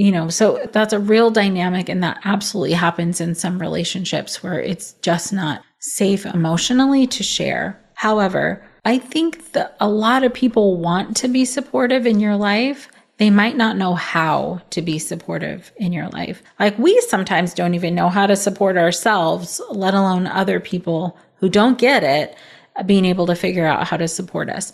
You 0.00 0.10
know, 0.10 0.30
so 0.30 0.66
that's 0.72 0.94
a 0.94 0.98
real 0.98 1.30
dynamic, 1.30 1.90
and 1.90 2.02
that 2.02 2.22
absolutely 2.24 2.72
happens 2.72 3.20
in 3.20 3.34
some 3.34 3.60
relationships 3.60 4.42
where 4.42 4.58
it's 4.58 4.94
just 5.02 5.30
not 5.30 5.62
safe 5.78 6.24
emotionally 6.24 7.06
to 7.08 7.22
share. 7.22 7.78
However, 7.92 8.66
I 8.86 8.96
think 8.96 9.52
that 9.52 9.76
a 9.78 9.90
lot 9.90 10.24
of 10.24 10.32
people 10.32 10.78
want 10.78 11.18
to 11.18 11.28
be 11.28 11.44
supportive 11.44 12.06
in 12.06 12.18
your 12.18 12.36
life. 12.36 12.88
They 13.18 13.28
might 13.28 13.58
not 13.58 13.76
know 13.76 13.92
how 13.94 14.62
to 14.70 14.80
be 14.80 14.98
supportive 14.98 15.70
in 15.76 15.92
your 15.92 16.08
life. 16.08 16.42
Like 16.58 16.78
we 16.78 16.98
sometimes 17.02 17.52
don't 17.52 17.74
even 17.74 17.94
know 17.94 18.08
how 18.08 18.26
to 18.26 18.36
support 18.36 18.78
ourselves, 18.78 19.60
let 19.70 19.92
alone 19.92 20.26
other 20.26 20.60
people 20.60 21.18
who 21.34 21.50
don't 21.50 21.76
get 21.76 22.02
it, 22.04 22.38
being 22.86 23.04
able 23.04 23.26
to 23.26 23.34
figure 23.34 23.66
out 23.66 23.86
how 23.86 23.98
to 23.98 24.08
support 24.08 24.48
us. 24.48 24.72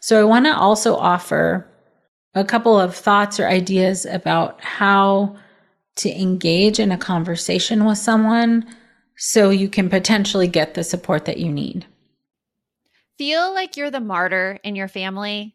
So 0.00 0.20
I 0.20 0.24
want 0.24 0.44
to 0.44 0.54
also 0.54 0.94
offer 0.94 1.69
a 2.34 2.44
couple 2.44 2.78
of 2.78 2.94
thoughts 2.94 3.40
or 3.40 3.48
ideas 3.48 4.06
about 4.06 4.62
how 4.62 5.36
to 5.96 6.10
engage 6.10 6.78
in 6.78 6.92
a 6.92 6.98
conversation 6.98 7.84
with 7.84 7.98
someone 7.98 8.64
so 9.16 9.50
you 9.50 9.68
can 9.68 9.90
potentially 9.90 10.48
get 10.48 10.74
the 10.74 10.84
support 10.84 11.24
that 11.26 11.38
you 11.38 11.50
need. 11.50 11.86
Feel 13.18 13.52
like 13.52 13.76
you're 13.76 13.90
the 13.90 14.00
martyr 14.00 14.58
in 14.64 14.76
your 14.76 14.88
family 14.88 15.54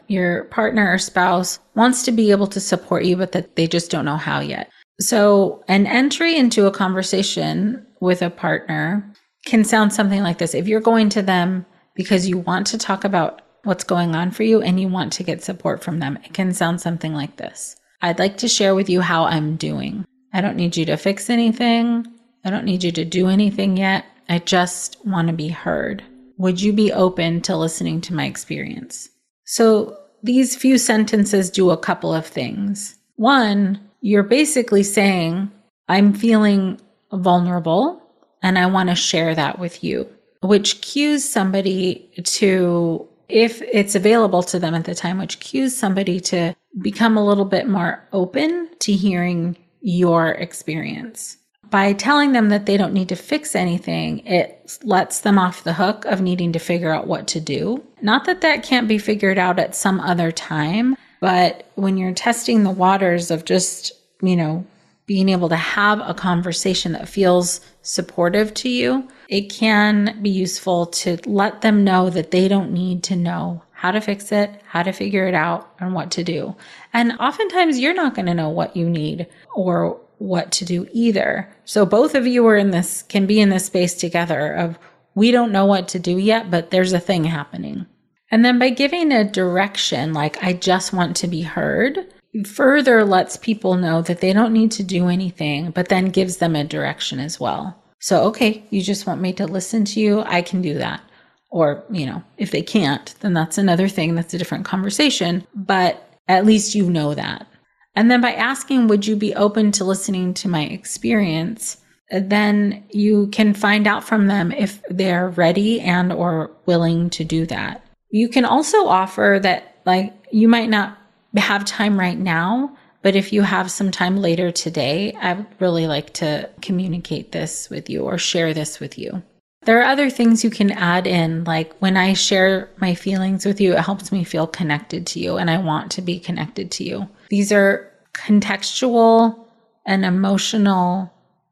your 0.11 0.45
partner 0.45 0.91
or 0.91 0.97
spouse 0.97 1.59
wants 1.75 2.03
to 2.03 2.11
be 2.11 2.31
able 2.31 2.47
to 2.47 2.59
support 2.59 3.05
you, 3.05 3.15
but 3.17 3.31
that 3.31 3.55
they 3.55 3.67
just 3.67 3.89
don't 3.89 4.05
know 4.05 4.17
how 4.17 4.39
yet. 4.39 4.69
So, 4.99 5.63
an 5.67 5.87
entry 5.87 6.37
into 6.37 6.67
a 6.67 6.71
conversation 6.71 7.85
with 8.01 8.21
a 8.21 8.29
partner 8.29 9.11
can 9.45 9.63
sound 9.63 9.93
something 9.93 10.21
like 10.21 10.37
this. 10.37 10.53
If 10.53 10.67
you're 10.67 10.81
going 10.81 11.09
to 11.09 11.21
them 11.21 11.65
because 11.95 12.27
you 12.27 12.37
want 12.37 12.67
to 12.67 12.77
talk 12.77 13.03
about 13.03 13.41
what's 13.63 13.83
going 13.83 14.15
on 14.15 14.31
for 14.31 14.43
you 14.43 14.61
and 14.61 14.79
you 14.79 14.87
want 14.87 15.13
to 15.13 15.23
get 15.23 15.43
support 15.43 15.83
from 15.83 15.99
them, 15.99 16.17
it 16.23 16.33
can 16.33 16.53
sound 16.53 16.81
something 16.81 17.13
like 17.13 17.37
this 17.37 17.75
I'd 18.01 18.19
like 18.19 18.37
to 18.37 18.47
share 18.47 18.75
with 18.75 18.89
you 18.89 19.01
how 19.01 19.25
I'm 19.25 19.55
doing. 19.55 20.05
I 20.33 20.41
don't 20.41 20.55
need 20.55 20.75
you 20.75 20.85
to 20.85 20.97
fix 20.97 21.29
anything. 21.29 22.05
I 22.43 22.49
don't 22.49 22.65
need 22.65 22.83
you 22.83 22.91
to 22.93 23.05
do 23.05 23.27
anything 23.27 23.77
yet. 23.77 24.05
I 24.29 24.39
just 24.39 24.97
want 25.05 25.27
to 25.27 25.33
be 25.33 25.49
heard. 25.49 26.03
Would 26.37 26.61
you 26.61 26.73
be 26.73 26.91
open 26.91 27.41
to 27.41 27.55
listening 27.55 28.01
to 28.01 28.15
my 28.15 28.25
experience? 28.25 29.09
So, 29.45 29.97
these 30.23 30.55
few 30.55 30.77
sentences 30.77 31.49
do 31.49 31.69
a 31.71 31.77
couple 31.77 32.13
of 32.13 32.25
things. 32.25 32.97
One, 33.15 33.79
you're 34.01 34.23
basically 34.23 34.83
saying, 34.83 35.51
I'm 35.87 36.13
feeling 36.13 36.79
vulnerable 37.11 38.01
and 38.41 38.57
I 38.57 38.65
want 38.65 38.89
to 38.89 38.95
share 38.95 39.35
that 39.35 39.59
with 39.59 39.83
you, 39.83 40.07
which 40.41 40.81
cues 40.81 41.27
somebody 41.27 42.09
to, 42.23 43.07
if 43.29 43.61
it's 43.61 43.95
available 43.95 44.43
to 44.43 44.59
them 44.59 44.73
at 44.73 44.85
the 44.85 44.95
time, 44.95 45.19
which 45.19 45.39
cues 45.39 45.75
somebody 45.75 46.19
to 46.21 46.55
become 46.81 47.17
a 47.17 47.25
little 47.25 47.45
bit 47.45 47.67
more 47.67 48.07
open 48.13 48.69
to 48.79 48.93
hearing 48.93 49.57
your 49.81 50.29
experience. 50.29 51.37
By 51.71 51.93
telling 51.93 52.33
them 52.33 52.49
that 52.49 52.65
they 52.65 52.75
don't 52.75 52.93
need 52.93 53.09
to 53.09 53.15
fix 53.15 53.55
anything, 53.55 54.19
it 54.27 54.77
lets 54.83 55.21
them 55.21 55.39
off 55.39 55.63
the 55.63 55.73
hook 55.73 56.03
of 56.05 56.21
needing 56.21 56.51
to 56.51 56.59
figure 56.59 56.93
out 56.93 57.07
what 57.07 57.27
to 57.29 57.39
do. 57.39 57.81
Not 58.01 58.25
that 58.25 58.41
that 58.41 58.63
can't 58.63 58.89
be 58.89 58.97
figured 58.97 59.37
out 59.37 59.57
at 59.57 59.73
some 59.73 60.01
other 60.01 60.31
time, 60.33 60.97
but 61.21 61.71
when 61.75 61.97
you're 61.97 62.13
testing 62.13 62.63
the 62.63 62.69
waters 62.69 63.31
of 63.31 63.45
just, 63.45 63.93
you 64.21 64.35
know, 64.35 64.65
being 65.05 65.29
able 65.29 65.49
to 65.49 65.55
have 65.55 66.01
a 66.01 66.13
conversation 66.13 66.91
that 66.91 67.07
feels 67.07 67.61
supportive 67.83 68.53
to 68.55 68.69
you, 68.69 69.07
it 69.29 69.49
can 69.49 70.21
be 70.21 70.29
useful 70.29 70.87
to 70.87 71.17
let 71.25 71.61
them 71.61 71.85
know 71.85 72.09
that 72.09 72.31
they 72.31 72.49
don't 72.49 72.71
need 72.71 73.03
to 73.03 73.15
know 73.15 73.63
how 73.71 73.91
to 73.91 74.01
fix 74.01 74.31
it, 74.31 74.61
how 74.67 74.83
to 74.83 74.91
figure 74.91 75.25
it 75.25 75.33
out, 75.33 75.73
and 75.79 75.93
what 75.93 76.11
to 76.11 76.23
do. 76.23 76.55
And 76.93 77.13
oftentimes 77.13 77.79
you're 77.79 77.93
not 77.93 78.13
going 78.13 78.27
to 78.27 78.33
know 78.33 78.49
what 78.49 78.75
you 78.75 78.89
need 78.89 79.25
or 79.55 79.99
what 80.21 80.51
to 80.51 80.65
do 80.65 80.87
either. 80.91 81.49
So 81.65 81.85
both 81.85 82.13
of 82.13 82.27
you 82.27 82.45
are 82.47 82.55
in 82.55 82.69
this, 82.69 83.01
can 83.03 83.25
be 83.25 83.41
in 83.41 83.49
this 83.49 83.65
space 83.65 83.95
together 83.95 84.53
of 84.53 84.77
we 85.15 85.31
don't 85.31 85.51
know 85.51 85.65
what 85.65 85.87
to 85.89 85.99
do 85.99 86.17
yet, 86.17 86.51
but 86.51 86.69
there's 86.69 86.93
a 86.93 86.99
thing 86.99 87.23
happening. 87.23 87.87
And 88.29 88.45
then 88.45 88.59
by 88.59 88.69
giving 88.69 89.11
a 89.11 89.29
direction, 89.29 90.13
like 90.13 90.41
I 90.43 90.53
just 90.53 90.93
want 90.93 91.15
to 91.17 91.27
be 91.27 91.41
heard, 91.41 92.13
further 92.45 93.03
lets 93.03 93.35
people 93.35 93.75
know 93.75 94.01
that 94.03 94.21
they 94.21 94.31
don't 94.31 94.53
need 94.53 94.71
to 94.73 94.83
do 94.83 95.07
anything, 95.07 95.71
but 95.71 95.89
then 95.89 96.05
gives 96.05 96.37
them 96.37 96.55
a 96.55 96.63
direction 96.63 97.19
as 97.19 97.39
well. 97.39 97.75
So, 97.99 98.23
okay, 98.25 98.63
you 98.69 98.81
just 98.81 99.05
want 99.05 99.21
me 99.21 99.33
to 99.33 99.47
listen 99.47 99.85
to 99.85 99.99
you. 99.99 100.21
I 100.21 100.41
can 100.41 100.61
do 100.61 100.75
that. 100.75 101.01
Or, 101.49 101.83
you 101.89 102.05
know, 102.05 102.23
if 102.37 102.51
they 102.51 102.61
can't, 102.61 103.13
then 103.19 103.33
that's 103.33 103.57
another 103.57 103.89
thing. 103.89 104.15
That's 104.15 104.33
a 104.33 104.37
different 104.37 104.65
conversation. 104.65 105.45
But 105.53 106.07
at 106.27 106.45
least 106.45 106.75
you 106.75 106.89
know 106.89 107.13
that. 107.15 107.47
And 107.95 108.09
then 108.09 108.21
by 108.21 108.33
asking, 108.33 108.87
would 108.87 109.05
you 109.05 109.15
be 109.15 109.35
open 109.35 109.71
to 109.73 109.83
listening 109.83 110.33
to 110.35 110.47
my 110.47 110.63
experience? 110.63 111.77
Then 112.09 112.83
you 112.89 113.27
can 113.27 113.53
find 113.53 113.87
out 113.87 114.03
from 114.03 114.27
them 114.27 114.51
if 114.51 114.81
they're 114.89 115.29
ready 115.29 115.81
and 115.81 116.11
or 116.11 116.51
willing 116.65 117.09
to 117.11 117.23
do 117.23 117.45
that. 117.47 117.85
You 118.09 118.27
can 118.27 118.45
also 118.45 118.85
offer 118.85 119.39
that 119.41 119.81
like 119.85 120.13
you 120.31 120.47
might 120.47 120.69
not 120.69 120.97
have 121.37 121.63
time 121.65 121.99
right 121.99 122.17
now, 122.17 122.77
but 123.01 123.15
if 123.15 123.33
you 123.33 123.41
have 123.41 123.71
some 123.71 123.91
time 123.91 124.17
later 124.17 124.51
today, 124.51 125.13
I 125.19 125.33
would 125.33 125.47
really 125.59 125.87
like 125.87 126.13
to 126.15 126.49
communicate 126.61 127.31
this 127.31 127.69
with 127.69 127.89
you 127.89 128.01
or 128.01 128.17
share 128.17 128.53
this 128.53 128.79
with 128.79 128.97
you. 128.97 129.23
There 129.63 129.79
are 129.79 129.85
other 129.85 130.09
things 130.09 130.43
you 130.43 130.49
can 130.49 130.71
add 130.71 131.07
in, 131.07 131.43
like 131.43 131.73
when 131.79 131.95
I 131.95 132.13
share 132.13 132.69
my 132.77 132.95
feelings 132.95 133.45
with 133.45 133.61
you, 133.61 133.73
it 133.73 133.85
helps 133.85 134.11
me 134.11 134.23
feel 134.23 134.47
connected 134.47 135.05
to 135.07 135.19
you 135.19 135.37
and 135.37 135.49
I 135.49 135.59
want 135.59 135.91
to 135.91 136.01
be 136.01 136.19
connected 136.19 136.71
to 136.71 136.83
you. 136.83 137.07
These 137.31 137.51
are 137.51 137.91
contextual 138.13 139.47
and 139.87 140.05
emotional 140.05 141.11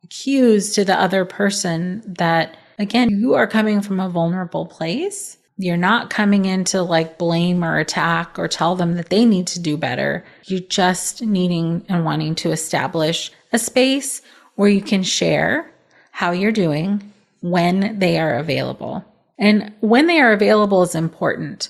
cues 0.10 0.74
to 0.76 0.86
the 0.86 0.94
other 0.94 1.26
person 1.26 2.04
that, 2.06 2.58
again, 2.78 3.10
you 3.10 3.34
are 3.34 3.48
coming 3.48 3.82
from 3.82 4.00
a 4.00 4.10
vulnerable 4.10 4.68
place 4.68 5.40
you're 5.62 5.76
not 5.76 6.10
coming 6.10 6.46
in 6.46 6.64
to 6.64 6.82
like 6.82 7.18
blame 7.18 7.66
or 7.66 7.78
attack 7.80 8.40
or 8.40 8.48
tell 8.48 8.78
them 8.78 8.96
that 8.96 9.10
they 9.10 9.26
need 9.26 9.46
to 9.48 9.60
do 9.60 9.76
better. 9.76 10.24
You're 10.46 10.62
just 10.62 11.22
needing 11.22 11.86
and 11.90 12.06
wanting 12.06 12.34
to 12.36 12.52
establish 12.52 13.30
a 13.52 13.60
space 13.60 14.22
where 14.56 14.70
you 14.70 14.82
can 14.82 15.04
share 15.04 15.70
how 16.12 16.32
you're 16.32 16.54
doing 16.54 17.12
when 17.42 18.00
they 18.00 18.18
are 18.18 18.38
available. 18.38 19.04
And 19.38 19.74
when 19.82 20.08
they 20.08 20.22
are 20.22 20.32
available 20.32 20.82
is 20.82 20.96
important. 20.96 21.70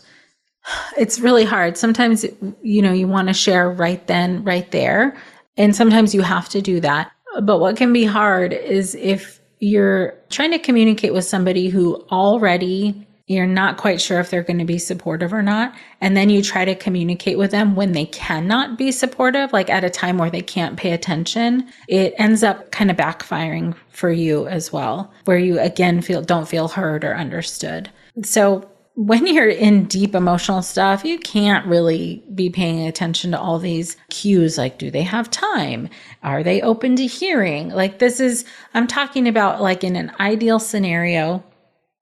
It's 0.98 1.20
really 1.20 1.46
hard. 1.46 1.78
Sometimes, 1.78 2.26
you 2.62 2.82
know, 2.82 2.92
you 2.92 3.08
want 3.08 3.28
to 3.28 3.34
share 3.34 3.70
right 3.70 4.06
then, 4.08 4.44
right 4.44 4.70
there. 4.72 5.18
And 5.58 5.76
sometimes 5.76 6.14
you 6.14 6.22
have 6.22 6.50
to 6.50 6.62
do 6.62 6.80
that. 6.82 7.12
But 7.44 7.60
what 7.60 7.78
can 7.78 7.94
be 7.94 8.06
hard 8.06 8.54
is 8.54 8.96
if 8.96 9.40
you're 9.60 10.14
trying 10.30 10.52
to 10.52 10.60
communicate 10.60 11.14
with 11.14 11.26
somebody 11.26 11.70
who 11.70 11.96
already 12.12 13.08
you're 13.30 13.46
not 13.46 13.78
quite 13.78 14.02
sure 14.02 14.20
if 14.20 14.32
they're 14.32 14.44
going 14.44 14.58
to 14.58 14.66
be 14.66 14.80
supportive 14.80 15.32
or 15.32 15.44
not. 15.44 15.74
And 16.02 16.18
then 16.18 16.32
you 16.32 16.42
try 16.42 16.66
to 16.66 16.74
communicate 16.74 17.38
with 17.38 17.52
them 17.52 17.76
when 17.76 17.92
they 17.92 18.06
cannot 18.06 18.76
be 18.76 18.92
supportive, 18.92 19.54
like 19.54 19.70
at 19.70 19.84
a 19.84 19.90
time 19.90 20.18
where 20.18 20.32
they 20.32 20.42
can't 20.42 20.78
pay 20.78 20.94
attention. 20.94 21.70
It 21.88 22.16
ends 22.18 22.42
up 22.42 22.72
kind 22.72 22.90
of 22.90 22.98
backfiring 22.98 23.76
for 23.92 24.12
you 24.12 24.48
as 24.48 24.74
well, 24.74 25.14
where 25.26 25.38
you 25.38 25.60
again 25.60 26.02
feel, 26.02 26.24
don't 26.24 26.48
feel 26.48 26.70
heard 26.70 27.04
or 27.04 27.16
understood. 27.16 27.92
So 28.24 28.68
when 29.00 29.26
you're 29.26 29.48
in 29.48 29.86
deep 29.86 30.14
emotional 30.14 30.62
stuff, 30.62 31.06
you 31.06 31.18
can't 31.20 31.66
really 31.66 32.22
be 32.36 32.50
paying 32.50 32.86
attention 32.86 33.32
to 33.32 33.40
all 33.40 33.58
these 33.58 33.96
cues 34.10 34.58
like, 34.58 34.78
do 34.78 34.92
they 34.92 35.04
have 35.04 35.32
time? 35.32 35.88
Are 36.22 36.44
they 36.44 36.62
open 36.62 36.98
to 36.98 37.08
hearing? 37.08 37.70
Like, 37.70 38.00
this 38.00 38.20
is, 38.20 38.44
I'm 38.74 38.88
talking 38.88 39.26
about 39.30 39.62
like 39.62 39.86
in 39.86 39.96
an 39.96 40.12
ideal 40.20 40.60
scenario 40.60 41.42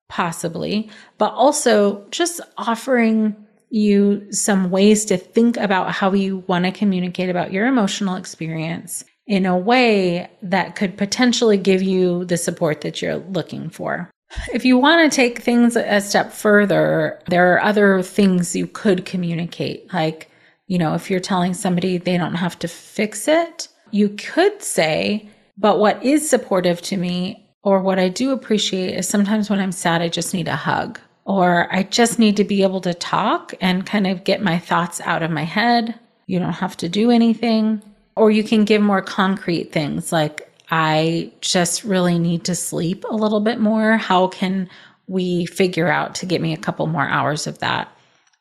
possibly, 0.10 0.90
but 1.20 1.34
also 1.34 2.04
just 2.10 2.42
offering 2.58 3.36
you 3.70 4.26
some 4.32 4.72
ways 4.72 5.06
to 5.06 5.18
think 5.18 5.56
about 5.58 5.92
how 5.92 6.14
you 6.14 6.38
want 6.48 6.66
to 6.66 6.72
communicate 6.72 7.30
about 7.30 7.54
your 7.54 7.68
emotional 7.68 8.16
experience 8.16 9.06
in 9.28 9.46
a 9.46 9.56
way 9.56 10.32
that 10.42 10.76
could 10.76 10.98
potentially 10.98 11.58
give 11.58 11.84
you 11.84 12.26
the 12.26 12.38
support 12.38 12.82
that 12.82 13.04
you're 13.04 13.18
looking 13.18 13.70
for. 13.70 14.10
If 14.54 14.66
you 14.66 14.78
want 14.78 15.10
to 15.10 15.16
take 15.16 15.40
things 15.40 15.76
a 15.76 16.02
step 16.02 16.32
further, 16.32 17.22
there 17.28 17.54
are 17.54 17.64
other 17.64 18.02
things 18.02 18.56
you 18.56 18.68
could 18.68 19.06
communicate. 19.06 19.94
Like, 19.94 20.30
you 20.68 20.78
know, 20.78 20.94
if 20.96 21.10
you're 21.10 21.20
telling 21.20 21.54
somebody 21.54 21.98
they 21.98 22.18
don't 22.18 22.36
have 22.36 22.60
to 22.60 22.68
fix 22.68 23.28
it, 23.28 23.70
you 23.92 24.10
could 24.10 24.62
say, 24.62 25.30
but 25.58 25.80
what 25.80 26.04
is 26.04 26.30
supportive 26.30 26.82
to 26.84 26.98
me 26.98 27.50
or 27.64 27.82
what 27.82 28.00
I 28.00 28.10
do 28.10 28.32
appreciate 28.32 28.96
is 28.96 29.08
sometimes 29.08 29.50
when 29.50 29.60
I'm 29.60 29.72
sad, 29.72 30.02
I 30.02 30.10
just 30.10 30.34
need 30.34 30.48
a 30.48 30.56
hug 30.56 31.00
or 31.24 31.74
I 31.74 31.84
just 31.84 32.20
need 32.20 32.38
to 32.38 32.44
be 32.44 32.64
able 32.64 32.82
to 32.82 32.94
talk 32.94 33.54
and 33.62 33.86
kind 33.86 34.08
of 34.08 34.24
get 34.24 34.42
my 34.42 34.60
thoughts 34.60 35.02
out 35.02 35.24
of 35.24 35.32
my 35.32 35.44
head. 35.44 35.98
You 36.26 36.40
don't 36.40 36.54
have 36.54 36.76
to 36.78 36.90
do 36.90 37.12
anything. 37.12 37.82
Or 38.16 38.32
you 38.32 38.44
can 38.44 38.66
give 38.66 38.82
more 38.82 39.02
concrete 39.02 39.72
things 39.72 40.12
like, 40.12 40.47
I 40.70 41.32
just 41.42 41.84
really 41.84 42.20
need 42.20 42.44
to 42.46 42.56
sleep 42.56 43.06
a 43.10 43.16
little 43.16 43.40
bit 43.40 43.60
more. 43.60 43.98
How 43.98 44.28
can 44.28 44.70
we 45.08 45.46
figure 45.46 45.88
out 45.88 46.16
to 46.16 46.26
get 46.26 46.42
me 46.42 46.54
a 46.54 46.58
couple 46.58 46.88
more 46.88 47.08
hours 47.08 47.48
of 47.48 47.60
that? 47.60 47.90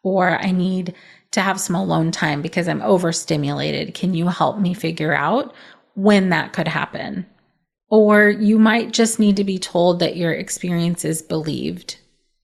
Or 0.03 0.39
I 0.39 0.51
need 0.51 0.95
to 1.33 1.41
have 1.41 1.61
some 1.61 1.77
alone 1.77 2.11
time 2.11 2.43
because 2.43 2.69
I'm 2.69 2.83
overstimulated. 2.83 3.95
Can 3.95 4.15
you 4.15 4.27
help 4.29 4.59
me 4.59 4.75
figure 4.75 5.15
out 5.15 5.55
when 5.95 6.31
that 6.31 6.53
could 6.53 6.69
happen? 6.69 7.27
Or 7.89 8.29
you 8.29 8.59
might 8.59 8.93
just 8.93 9.21
need 9.21 9.37
to 9.37 9.45
be 9.45 9.59
told 9.59 10.01
that 10.01 10.17
your 10.17 10.33
experience 10.33 11.05
is 11.05 11.23
believed, 11.23 11.99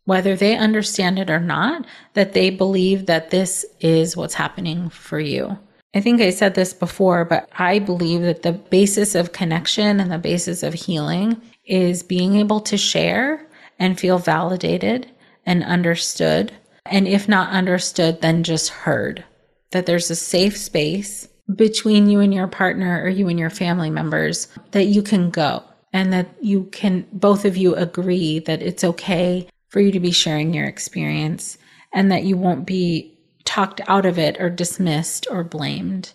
whether 0.04 0.36
they 0.36 0.56
understand 0.56 1.18
it 1.18 1.30
or 1.30 1.40
not, 1.40 1.84
that 2.14 2.32
they 2.32 2.50
believe 2.50 3.06
that 3.06 3.30
this 3.30 3.64
is 3.80 4.16
what's 4.16 4.34
happening 4.34 4.88
for 4.90 5.18
you. 5.18 5.58
I 5.94 6.00
think 6.00 6.20
I 6.20 6.30
said 6.30 6.54
this 6.54 6.72
before, 6.72 7.24
but 7.24 7.48
I 7.58 7.78
believe 7.78 8.22
that 8.22 8.42
the 8.42 8.52
basis 8.52 9.14
of 9.14 9.32
connection 9.32 10.00
and 10.00 10.10
the 10.10 10.18
basis 10.18 10.62
of 10.62 10.72
healing 10.72 11.40
is 11.66 12.02
being 12.02 12.36
able 12.36 12.60
to 12.60 12.78
share 12.78 13.46
and 13.78 14.00
feel 14.00 14.18
validated 14.18 15.10
and 15.44 15.62
understood. 15.64 16.52
And 16.86 17.06
if 17.06 17.28
not 17.28 17.50
understood, 17.50 18.22
then 18.22 18.42
just 18.42 18.70
heard. 18.70 19.24
That 19.72 19.86
there's 19.86 20.10
a 20.10 20.16
safe 20.16 20.56
space 20.56 21.28
between 21.54 22.08
you 22.08 22.20
and 22.20 22.32
your 22.32 22.46
partner 22.46 23.02
or 23.02 23.08
you 23.08 23.28
and 23.28 23.38
your 23.38 23.50
family 23.50 23.90
members 23.90 24.48
that 24.70 24.84
you 24.84 25.02
can 25.02 25.30
go 25.30 25.62
and 25.92 26.12
that 26.12 26.28
you 26.40 26.64
can 26.72 27.06
both 27.12 27.44
of 27.44 27.56
you 27.56 27.74
agree 27.74 28.38
that 28.40 28.62
it's 28.62 28.84
okay 28.84 29.48
for 29.68 29.80
you 29.80 29.92
to 29.92 30.00
be 30.00 30.12
sharing 30.12 30.54
your 30.54 30.66
experience 30.66 31.58
and 31.92 32.10
that 32.12 32.24
you 32.24 32.36
won't 32.36 32.66
be 32.66 33.18
talked 33.52 33.82
out 33.86 34.06
of 34.06 34.18
it 34.18 34.40
or 34.40 34.48
dismissed 34.48 35.26
or 35.30 35.44
blamed. 35.44 36.14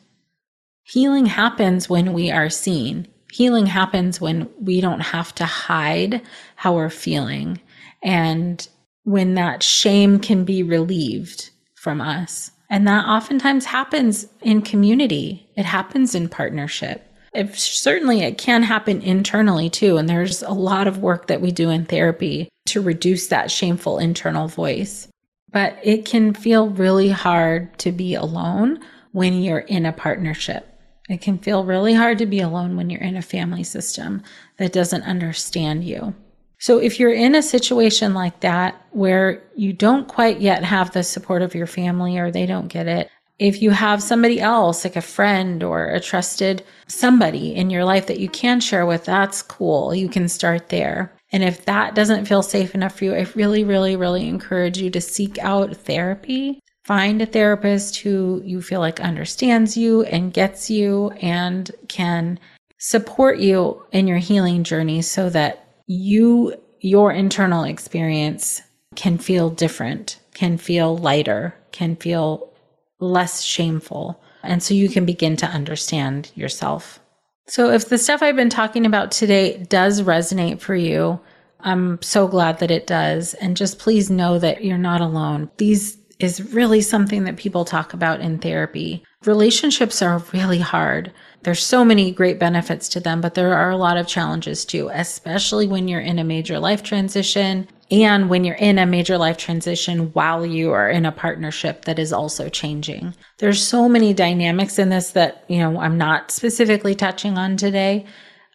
Healing 0.82 1.28
happens 1.28 1.88
when 1.88 2.12
we 2.12 2.32
are 2.32 2.50
seen. 2.50 3.08
Healing 3.32 3.68
happens 3.68 4.20
when 4.20 4.50
we 4.60 4.82
don't 4.82 5.02
have 5.02 5.36
to 5.36 5.46
hide 5.46 6.24
how 6.56 6.74
we're 6.74 6.90
feeling 6.90 7.62
and 8.02 8.68
when 9.04 9.36
that 9.36 9.62
shame 9.62 10.20
can 10.20 10.46
be 10.46 10.64
relieved 10.64 11.52
from 11.76 12.02
us. 12.02 12.50
And 12.72 12.88
that 12.88 13.06
oftentimes 13.06 13.66
happens 13.66 14.26
in 14.42 14.64
community. 14.64 15.48
It 15.56 15.66
happens 15.66 16.16
in 16.16 16.30
partnership. 16.30 17.06
Certainly 17.54 18.22
it 18.22 18.40
can 18.40 18.64
happen 18.64 19.00
internally 19.04 19.70
too. 19.70 19.98
And 19.98 20.10
there's 20.10 20.42
a 20.42 20.54
lot 20.54 20.88
of 20.88 21.04
work 21.04 21.28
that 21.28 21.42
we 21.42 21.52
do 21.52 21.70
in 21.70 21.86
therapy 21.86 22.50
to 22.66 22.82
reduce 22.82 23.28
that 23.28 23.52
shameful 23.52 24.00
internal 24.00 24.48
voice. 24.48 25.08
But 25.52 25.78
it 25.84 26.06
can 26.06 26.34
feel 26.34 26.70
really 26.70 27.10
hard 27.10 27.78
to 27.80 27.92
be 27.92 28.16
alone 28.16 28.80
when 29.12 29.42
you're 29.42 29.60
in 29.60 29.86
a 29.86 29.94
partnership. 29.94 30.68
It 31.10 31.22
can 31.22 31.38
feel 31.38 31.64
really 31.64 31.94
hard 31.94 32.18
to 32.18 32.26
be 32.26 32.42
alone 32.42 32.76
when 32.76 32.90
you're 32.90 33.02
in 33.02 33.16
a 33.16 33.22
family 33.22 33.64
system 33.64 34.24
that 34.58 34.74
doesn't 34.74 35.04
understand 35.04 35.84
you. 35.86 36.14
So 36.60 36.80
if 36.80 37.00
you're 37.00 37.14
in 37.14 37.36
a 37.36 37.44
situation 37.44 38.14
like 38.14 38.40
that 38.42 38.82
where 38.92 39.44
you 39.56 39.74
don't 39.74 40.08
quite 40.08 40.42
yet 40.42 40.64
have 40.64 40.92
the 40.92 41.04
support 41.04 41.42
of 41.42 41.56
your 41.56 41.68
family 41.68 42.18
or 42.18 42.32
they 42.32 42.46
don't 42.46 42.68
get 42.68 42.88
it, 42.88 43.10
if 43.40 43.62
you 43.62 43.70
have 43.70 44.02
somebody 44.02 44.42
else, 44.42 44.84
like 44.84 44.96
a 44.96 45.02
friend 45.02 45.64
or 45.64 45.86
a 45.86 46.00
trusted 46.00 46.64
somebody 46.88 47.56
in 47.56 47.70
your 47.70 47.86
life 47.86 48.08
that 48.08 48.20
you 48.20 48.28
can 48.28 48.60
share 48.60 48.86
with, 48.86 49.06
that's 49.06 49.44
cool. 49.44 49.94
You 49.94 50.10
can 50.10 50.28
start 50.28 50.70
there. 50.70 51.14
And 51.32 51.44
if 51.44 51.66
that 51.66 51.96
doesn't 51.96 52.26
feel 52.26 52.42
safe 52.42 52.74
enough 52.74 52.98
for 52.98 53.06
you, 53.06 53.14
I 53.14 53.28
really, 53.36 53.64
really, 53.64 53.96
really 53.96 54.28
encourage 54.28 54.78
you 54.78 54.90
to 54.92 55.02
seek 55.02 55.38
out 55.40 55.76
therapy. 55.76 56.60
Find 56.86 57.22
a 57.22 57.26
therapist 57.26 57.98
who 57.98 58.42
you 58.46 58.62
feel 58.62 58.80
like 58.80 59.02
understands 59.02 59.76
you 59.76 60.04
and 60.04 60.34
gets 60.34 60.70
you 60.70 61.10
and 61.22 61.70
can 61.90 62.40
support 62.80 63.40
you 63.40 63.84
in 63.92 64.08
your 64.08 64.20
healing 64.20 64.64
journey 64.64 65.02
so 65.02 65.30
that 65.30 65.68
you, 65.86 66.56
your 66.80 67.12
internal 67.12 67.66
experience 67.66 68.62
can 68.96 69.18
feel 69.18 69.50
different, 69.50 70.20
can 70.34 70.58
feel 70.58 70.98
lighter, 70.98 71.56
can 71.72 71.96
feel 71.98 72.54
less 73.00 73.42
shameful. 73.42 74.22
And 74.44 74.64
so 74.64 74.74
you 74.74 74.88
can 74.88 75.06
begin 75.06 75.36
to 75.38 75.46
understand 75.46 76.32
yourself. 76.36 77.00
So 77.48 77.72
if 77.72 77.88
the 77.88 77.98
stuff 77.98 78.22
I've 78.22 78.36
been 78.36 78.50
talking 78.50 78.86
about 78.86 79.12
today 79.12 79.58
does 79.70 80.02
resonate 80.02 80.60
for 80.60 80.76
you, 80.76 81.20
I'm 81.62 82.02
so 82.02 82.28
glad 82.28 82.60
that 82.60 82.72
it 82.72 82.88
does. 82.88 83.34
And 83.36 83.58
just 83.58 83.80
please 83.80 84.10
know 84.10 84.38
that 84.40 84.64
you're 84.64 84.78
not 84.78 85.02
alone. 85.02 85.50
These 85.58 85.98
is 86.20 86.54
really 86.54 86.82
something 86.82 87.24
that 87.24 87.38
people 87.38 87.64
talk 87.64 87.94
about 87.94 88.22
in 88.22 88.40
therapy. 88.40 89.04
Relationships 89.26 90.02
are 90.02 90.24
really 90.34 90.60
hard. 90.60 91.12
There's 91.44 91.64
so 91.64 91.86
many 91.86 92.12
great 92.12 92.40
benefits 92.40 92.90
to 92.90 93.00
them, 93.00 93.22
but 93.22 93.36
there 93.36 93.54
are 93.54 93.70
a 93.70 93.78
lot 93.78 93.98
of 93.98 94.08
challenges 94.08 94.66
too, 94.66 94.90
especially 94.92 95.68
when 95.68 95.88
you're 95.88 96.02
in 96.02 96.20
a 96.20 96.24
major 96.24 96.60
life 96.60 96.84
transition 96.84 97.68
and 97.90 98.30
when 98.30 98.44
you're 98.44 98.56
in 98.56 98.78
a 98.78 98.86
major 98.86 99.18
life 99.18 99.38
transition 99.38 100.12
while 100.14 100.46
you 100.46 100.72
are 100.72 100.90
in 100.90 101.06
a 101.06 101.12
partnership 101.12 101.86
that 101.86 102.00
is 102.00 102.12
also 102.12 102.50
changing. 102.50 103.14
There's 103.38 103.66
so 103.66 103.88
many 103.88 104.14
dynamics 104.14 104.78
in 104.78 104.90
this 104.90 105.12
that, 105.12 105.46
you 105.48 105.60
know, 105.60 105.80
I'm 105.80 105.98
not 105.98 106.32
specifically 106.32 106.96
touching 106.96 107.38
on 107.38 107.56
today. 107.56 108.06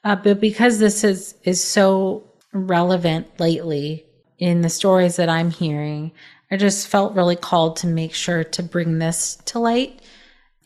Uh, 0.05 0.17
but 0.17 0.41
because 0.41 0.79
this 0.79 1.05
is, 1.05 1.35
is 1.45 1.65
so 1.65 2.25
relevant 2.53 3.41
lately 3.41 4.05
in 4.39 4.61
the 4.61 4.69
stories 4.69 5.17
that 5.17 5.29
I'm 5.29 5.51
hearing, 5.51 6.13
I 6.51 6.57
just 6.59 6.89
felt 6.89 7.15
really 7.15 7.37
called 7.37 7.77
to 7.77 7.87
make 7.87 8.13
sure 8.13 8.45
to 8.45 8.63
bring 8.63 8.99
this 8.99 9.37
to 9.47 9.59
light. 9.59 10.03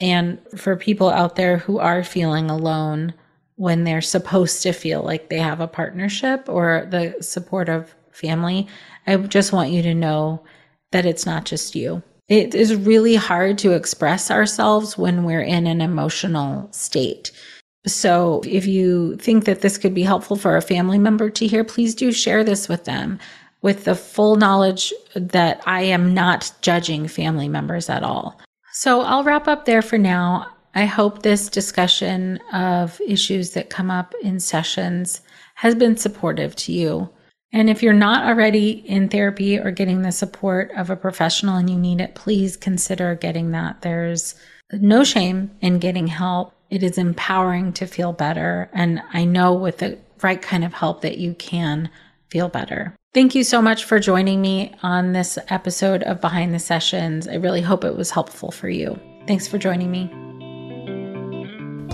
And 0.00 0.40
for 0.57 0.74
people 0.74 1.09
out 1.09 1.37
there 1.37 1.59
who 1.59 1.79
are 1.79 2.02
feeling 2.02 2.50
alone 2.50 3.14
when 3.55 3.85
they're 3.85 4.00
supposed 4.02 4.62
to 4.62 4.72
feel 4.72 5.02
like 5.02 5.29
they 5.29 5.38
have 5.38 5.61
a 5.61 5.68
partnership 5.68 6.48
or 6.48 6.87
the 6.90 7.16
support 7.20 7.68
of 7.68 7.94
family, 8.16 8.66
I 9.07 9.16
just 9.16 9.52
want 9.52 9.70
you 9.70 9.83
to 9.83 9.94
know 9.94 10.42
that 10.92 11.07
it's 11.07 11.26
not 11.26 11.44
just 11.44 11.74
you. 11.74 12.02
It 12.29 12.55
is 12.55 12.74
really 12.74 13.14
hard 13.14 13.59
to 13.59 13.72
express 13.72 14.31
ourselves 14.31 14.98
when 14.98 15.24
we're 15.24 15.42
in 15.42 15.66
an 15.66 15.81
emotional 15.81 16.68
state. 16.72 17.31
So 17.87 18.42
if 18.44 18.66
you 18.66 19.16
think 19.16 19.44
that 19.44 19.61
this 19.61 19.79
could 19.79 19.94
be 19.94 20.02
helpful 20.02 20.37
for 20.37 20.57
a 20.57 20.62
family 20.62 20.98
member 20.98 21.31
to 21.31 21.46
hear, 21.46 21.62
please 21.62 21.94
do 21.94 22.11
share 22.11 22.42
this 22.42 22.68
with 22.68 22.85
them 22.85 23.20
with 23.62 23.85
the 23.85 23.94
full 23.94 24.37
knowledge 24.37 24.92
that 25.14 25.61
I 25.66 25.83
am 25.83 26.14
not 26.14 26.52
judging 26.62 27.09
family 27.09 27.48
members 27.48 27.88
at 27.88 28.02
all. 28.02 28.40
So 28.72 29.02
I'll 29.02 29.24
wrap 29.24 29.48
up 29.48 29.64
there 29.64 29.83
for 29.83 29.98
now. 29.98 30.48
I 30.74 30.85
hope 30.85 31.22
this 31.22 31.48
discussion 31.48 32.38
of 32.52 33.00
issues 33.07 33.50
that 33.50 33.70
come 33.70 33.90
up 33.90 34.14
in 34.22 34.40
sessions 34.40 35.22
has 35.55 35.74
been 35.74 35.96
supportive 35.96 36.55
to 36.57 36.72
you. 36.72 37.09
And 37.53 37.71
if 37.71 37.83
you're 37.83 37.93
not 37.93 38.27
already 38.27 38.71
in 38.71 39.09
therapy 39.09 39.59
or 39.59 39.71
getting 39.71 40.03
the 40.03 40.13
support 40.13 40.71
of 40.77 40.91
a 40.91 40.97
professional 40.97 41.57
and 41.57 41.71
you 41.71 41.77
need 41.77 42.01
it, 42.01 42.15
please 42.15 42.57
consider 42.57 43.15
getting 43.15 43.53
that. 43.53 43.83
There's 43.83 44.35
no 44.73 45.05
shame 45.05 45.51
in 45.61 45.79
getting 45.79 46.09
help. 46.09 46.53
It 46.71 46.83
is 46.83 46.99
empowering 46.99 47.73
to 47.75 47.87
feel 47.87 48.13
better. 48.13 48.69
And 48.73 49.01
I 49.13 49.25
know 49.25 49.55
with 49.55 49.79
the 49.79 49.99
right 50.23 50.41
kind 50.43 50.65
of 50.65 50.73
help 50.73 51.03
that 51.03 51.19
you 51.19 51.35
can 51.35 51.89
feel 52.31 52.49
better. 52.49 52.95
Thank 53.15 53.35
you 53.35 53.45
so 53.45 53.63
much 53.63 53.85
for 53.85 53.99
joining 53.99 54.43
me 54.43 54.75
on 54.83 55.13
this 55.13 55.39
episode 55.49 56.03
of 56.03 56.21
Behind 56.21 56.53
the 56.53 56.59
Sessions. 56.59 57.27
I 57.29 57.35
really 57.35 57.63
hope 57.63 57.85
it 57.85 57.97
was 57.97 58.11
helpful 58.11 58.51
for 58.51 58.69
you. 58.69 58.99
Thanks 59.27 59.47
for 59.47 59.57
joining 59.57 59.91
me. 59.91 60.36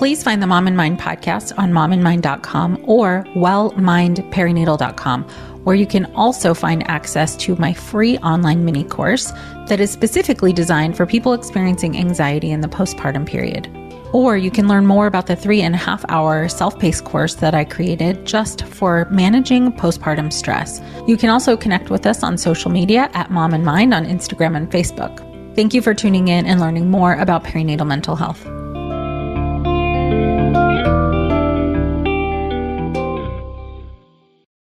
Please 0.03 0.25
find 0.25 0.43
the 0.43 0.49
Mom 0.49 0.67
and 0.67 0.77
Mind 0.77 0.99
podcast 0.99 1.57
on 1.57 1.71
momandmind.com 1.71 2.87
or 2.89 3.25
wellmindperinatal.com, 3.37 5.23
where 5.63 5.77
you 5.77 5.87
can 5.87 6.07
also 6.17 6.55
find 6.55 6.83
access 6.91 7.37
to 7.37 7.55
my 7.55 7.73
free 7.73 8.19
online 8.19 8.65
mini 8.65 8.83
course 8.83 9.31
that 9.69 9.79
is 9.79 9.93
specifically 9.93 10.53
designed 10.53 10.97
for 10.97 11.07
people 11.07 11.35
experiencing 11.35 11.97
anxiety 11.97 12.51
in 12.51 12.63
the 12.63 12.69
postpartum 12.69 13.25
period. 13.25 13.71
Or 14.13 14.37
you 14.37 14.51
can 14.51 14.67
learn 14.67 14.89
more 14.89 15.07
about 15.07 15.29
the 15.29 15.37
three 15.37 15.63
and 15.63 15.77
a 15.77 15.79
half 15.79 16.05
hour 16.09 16.49
self 16.49 16.77
paced 16.81 17.05
course 17.05 17.37
that 17.37 17.55
I 17.55 17.63
created 17.65 18.27
just 18.27 18.65
for 18.65 19.07
managing 19.09 19.71
postpartum 19.71 20.33
stress. 20.33 20.83
You 21.07 21.17
can 21.17 21.31
also 21.31 21.57
connect 21.57 21.91
with 21.91 22.07
us 22.07 22.25
on 22.25 22.39
social 22.39 22.73
media 22.73 23.09
at 23.13 23.31
Mom 23.31 23.55
and 23.55 23.65
Mind 23.65 23.95
on 23.95 24.07
Instagram 24.07 24.57
and 24.57 24.69
Facebook. 24.69 25.25
Thank 25.55 25.75
you 25.75 25.81
for 25.81 25.95
tuning 25.95 26.27
in 26.27 26.45
and 26.45 26.59
learning 26.59 26.91
more 26.91 27.15
about 27.15 27.45
perinatal 27.45 27.87
mental 27.87 28.17
health. 28.17 28.45